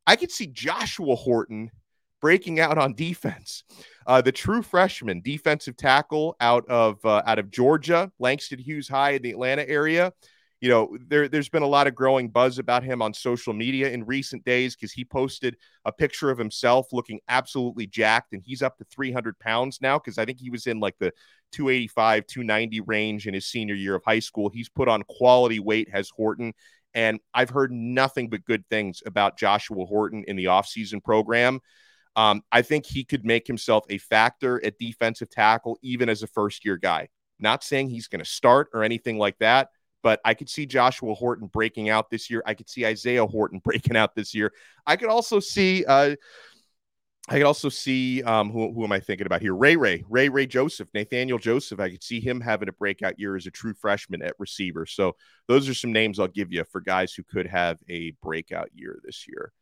I 0.08 0.16
could 0.16 0.32
see 0.32 0.48
Joshua 0.48 1.16
Horton 1.16 1.72
breaking 2.22 2.60
out 2.60 2.78
on 2.78 2.94
defense. 2.94 3.64
Uh, 4.08 4.22
the 4.22 4.32
true 4.32 4.62
freshman 4.62 5.22
defensive 5.22 5.76
tackle 5.76 6.36
out 6.40 6.68
of 6.70 7.04
uh, 7.06 7.22
out 7.26 7.40
of 7.40 7.52
Georgia, 7.52 8.12
Langston 8.20 8.60
Hughes 8.60 8.88
High 8.88 9.12
in 9.12 9.22
the 9.22 9.32
Atlanta 9.32 9.68
area 9.68 10.14
you 10.62 10.70
know, 10.70 10.96
there, 11.08 11.28
there's 11.28 11.50
been 11.50 11.64
a 11.64 11.68
lot 11.68 11.88
of 11.88 11.96
growing 11.96 12.30
buzz 12.30 12.60
about 12.60 12.84
him 12.84 13.02
on 13.02 13.16
social 13.16 13.52
media 13.52 13.90
in 13.90 14.06
recent 14.06 14.46
days 14.46 14.76
because 14.76 14.92
he 14.92 15.04
posted 15.04 15.58
a 15.86 15.92
picture 15.92 16.30
of 16.30 16.38
himself 16.38 16.94
looking 16.94 17.20
absolutely 17.28 17.88
jacked, 17.88 18.34
and 18.34 18.44
he's 18.46 18.62
up 18.62 18.78
to 18.78 18.84
300 18.86 19.40
pounds 19.40 19.80
now 19.82 19.98
because 19.98 20.20
I 20.20 20.26
think 20.26 20.40
he 20.40 20.52
was 20.52 20.68
in 20.68 20.80
like 20.80 20.96
the 21.00 21.12
285, 21.52 22.28
290 22.28 22.80
range 22.82 23.28
in 23.28 23.34
his 23.34 23.48
senior 23.48 23.74
year 23.74 23.96
of 23.96 24.04
high 24.06 24.20
school. 24.20 24.52
He's 24.54 24.70
put 24.70 24.88
on 24.88 25.02
quality 25.04 25.60
weight, 25.60 25.90
has 25.90 26.12
Horton. 26.12 26.54
And 26.94 27.20
I've 27.34 27.50
heard 27.50 27.72
nothing 27.72 28.30
but 28.30 28.46
good 28.46 28.68
things 28.70 29.02
about 29.04 29.40
Joshua 29.40 29.86
Horton 29.86 30.26
in 30.28 30.36
the 30.36 30.46
offseason 30.46 31.04
program. 31.04 31.60
Um, 32.15 32.41
I 32.52 32.62
think 32.62 32.86
he 32.86 33.04
could 33.04 33.26
make 33.26 33.47
himself 33.47 33.86
a 33.89 33.97
factor 33.97 34.63
at 34.65 34.78
defensive 34.78 35.30
tackle, 35.30 35.80
even 35.82 36.10
as 36.10 36.24
a 36.24 36.28
first 36.28 36.65
year 36.65 36.78
guy. 36.78 37.10
Not 37.39 37.63
saying 37.63 37.89
he's 37.89 38.08
going 38.08 38.24
to 38.24 38.30
start 38.30 38.69
or 38.74 38.84
anything 38.84 39.17
like 39.17 39.38
that 39.39 39.69
but 40.04 40.19
I 40.26 40.34
could 40.34 40.50
see 40.50 40.65
Joshua 40.65 41.13
Horton 41.13 41.47
breaking 41.47 41.89
out 41.89 42.10
this 42.10 42.30
year. 42.30 42.41
I 42.45 42.54
could 42.54 42.69
see 42.69 42.86
Isaiah 42.86 43.26
Horton 43.26 43.60
breaking 43.63 43.95
out 43.95 44.15
this 44.15 44.34
year. 44.34 44.52
I 44.86 44.95
could 44.95 45.10
also 45.10 45.39
see. 45.39 45.86
Uh, 45.86 46.15
I 47.30 47.34
could 47.38 47.45
also 47.45 47.69
see 47.69 48.24
um, 48.24 48.50
who, 48.50 48.74
who 48.74 48.84
am 48.84 48.91
I 48.91 49.00
thinking 49.00 49.28
about 49.28 49.41
here? 49.41 49.56
Ray 49.56 49.76
Ray, 49.76 50.04
Ray 50.10 50.28
Ray 50.28 50.47
Joseph, 50.47 50.89
Nathaniel 50.93 51.38
Joseph. 51.38 51.80
I 51.80 51.91
could 51.91 52.04
see 52.04 52.19
him 52.19 52.41
having 52.41 52.67
a 52.67 52.74
breakout 52.74 53.19
year 53.19 53.36
as 53.36 53.45
a 53.45 53.52
true 53.52 53.76
freshman 53.76 54.24
at 54.24 54.34
receiver. 54.39 54.88
So 54.88 55.15
those 55.47 55.69
are 55.69 55.76
some 55.76 55.93
names 55.93 56.19
I'll 56.19 56.28
give 56.28 56.52
you 56.52 56.63
for 56.71 56.82
guys 56.82 57.13
who 57.13 57.24
could 57.24 57.45
have 57.45 57.78
a 57.88 58.12
breakout 58.24 58.69
year 58.74 59.00
this 59.06 59.28
year. 59.28 59.54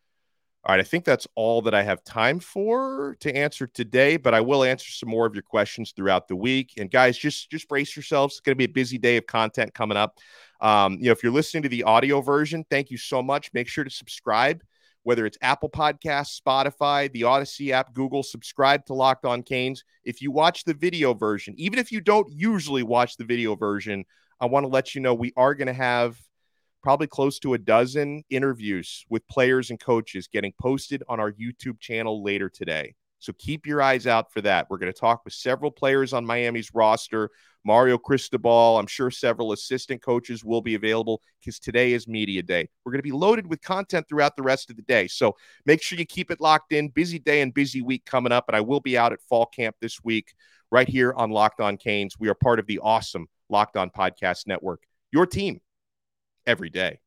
All 0.65 0.75
right, 0.75 0.81
I 0.81 0.83
think 0.83 1.05
that's 1.05 1.25
all 1.35 1.61
that 1.61 1.73
I 1.73 1.83
have 1.83 2.03
time 2.03 2.41
for 2.41 3.15
to 3.21 3.33
answer 3.33 3.65
today, 3.65 4.17
but 4.17 4.33
I 4.33 4.41
will 4.41 4.65
answer 4.65 4.91
some 4.91 5.07
more 5.07 5.25
of 5.25 5.33
your 5.33 5.41
questions 5.41 5.93
throughout 5.95 6.27
the 6.27 6.35
week. 6.35 6.73
And 6.77 6.91
guys, 6.91 7.17
just 7.17 7.49
just 7.49 7.69
brace 7.69 7.95
yourselves. 7.95 8.33
It's 8.33 8.41
going 8.41 8.55
to 8.55 8.57
be 8.57 8.65
a 8.65 8.73
busy 8.73 8.97
day 8.97 9.15
of 9.15 9.25
content 9.25 9.73
coming 9.73 9.95
up. 9.95 10.17
Um, 10.59 10.97
you 10.99 11.05
know, 11.05 11.11
if 11.13 11.23
you're 11.23 11.31
listening 11.31 11.63
to 11.63 11.69
the 11.69 11.83
audio 11.83 12.19
version, 12.19 12.65
thank 12.69 12.91
you 12.91 12.97
so 12.97 13.23
much. 13.23 13.51
Make 13.53 13.69
sure 13.69 13.85
to 13.85 13.89
subscribe, 13.89 14.61
whether 15.03 15.25
it's 15.25 15.37
Apple 15.41 15.69
Podcasts, 15.69 16.37
Spotify, 16.41 17.09
the 17.13 17.23
Odyssey 17.23 17.71
app, 17.71 17.93
Google. 17.93 18.21
Subscribe 18.21 18.85
to 18.87 18.93
Locked 18.93 19.23
On 19.23 19.41
Canes. 19.41 19.85
If 20.03 20.21
you 20.21 20.29
watch 20.29 20.65
the 20.65 20.73
video 20.73 21.13
version, 21.13 21.55
even 21.57 21.79
if 21.79 21.89
you 21.89 22.01
don't 22.01 22.29
usually 22.33 22.83
watch 22.83 23.15
the 23.15 23.23
video 23.23 23.55
version, 23.55 24.03
I 24.41 24.47
want 24.47 24.65
to 24.65 24.67
let 24.67 24.93
you 24.93 24.99
know 24.99 25.13
we 25.13 25.31
are 25.37 25.55
going 25.55 25.67
to 25.67 25.73
have 25.73 26.19
probably 26.81 27.07
close 27.07 27.39
to 27.39 27.53
a 27.53 27.57
dozen 27.57 28.23
interviews 28.29 29.05
with 29.09 29.27
players 29.27 29.69
and 29.69 29.79
coaches 29.79 30.27
getting 30.31 30.53
posted 30.59 31.03
on 31.07 31.19
our 31.19 31.31
YouTube 31.31 31.79
channel 31.79 32.23
later 32.23 32.49
today. 32.49 32.95
So 33.19 33.33
keep 33.37 33.67
your 33.67 33.81
eyes 33.81 34.07
out 34.07 34.31
for 34.31 34.41
that. 34.41 34.67
We're 34.69 34.77
going 34.77 34.91
to 34.91 34.97
talk 34.97 35.25
with 35.25 35.33
several 35.33 35.71
players 35.71 36.13
on 36.13 36.25
Miami's 36.25 36.71
roster. 36.73 37.29
Mario 37.65 37.97
Cristobal, 37.97 38.79
I'm 38.79 38.87
sure 38.87 39.11
several 39.11 39.51
assistant 39.51 40.01
coaches 40.01 40.45
will 40.45 40.61
be 40.61 40.75
available 40.75 41.21
because 41.41 41.59
today 41.59 41.91
is 41.91 42.07
media 42.07 42.41
day. 42.41 42.69
We're 42.85 42.93
going 42.93 42.99
to 42.99 43.03
be 43.03 43.11
loaded 43.11 43.47
with 43.47 43.61
content 43.61 44.07
throughout 44.07 44.37
the 44.37 44.43
rest 44.43 44.69
of 44.69 44.77
the 44.77 44.81
day. 44.83 45.07
So 45.07 45.35
make 45.65 45.81
sure 45.81 45.99
you 45.99 46.05
keep 46.05 46.31
it 46.31 46.39
locked 46.39 46.71
in. 46.71 46.87
Busy 46.87 47.19
day 47.19 47.41
and 47.41 47.53
busy 47.53 47.81
week 47.81 48.05
coming 48.05 48.31
up. 48.31 48.45
And 48.47 48.55
I 48.55 48.61
will 48.61 48.79
be 48.79 48.97
out 48.97 49.11
at 49.11 49.21
fall 49.27 49.45
camp 49.45 49.75
this 49.81 50.01
week 50.01 50.33
right 50.71 50.87
here 50.87 51.13
on 51.17 51.31
Locked 51.31 51.59
On 51.59 51.75
Canes. 51.75 52.15
We 52.17 52.29
are 52.29 52.35
part 52.35 52.59
of 52.59 52.67
the 52.67 52.79
awesome 52.79 53.27
Locked 53.49 53.75
On 53.75 53.89
Podcast 53.89 54.47
Network. 54.47 54.83
Your 55.11 55.25
team 55.25 55.59
every 56.47 56.69
day. 56.69 56.99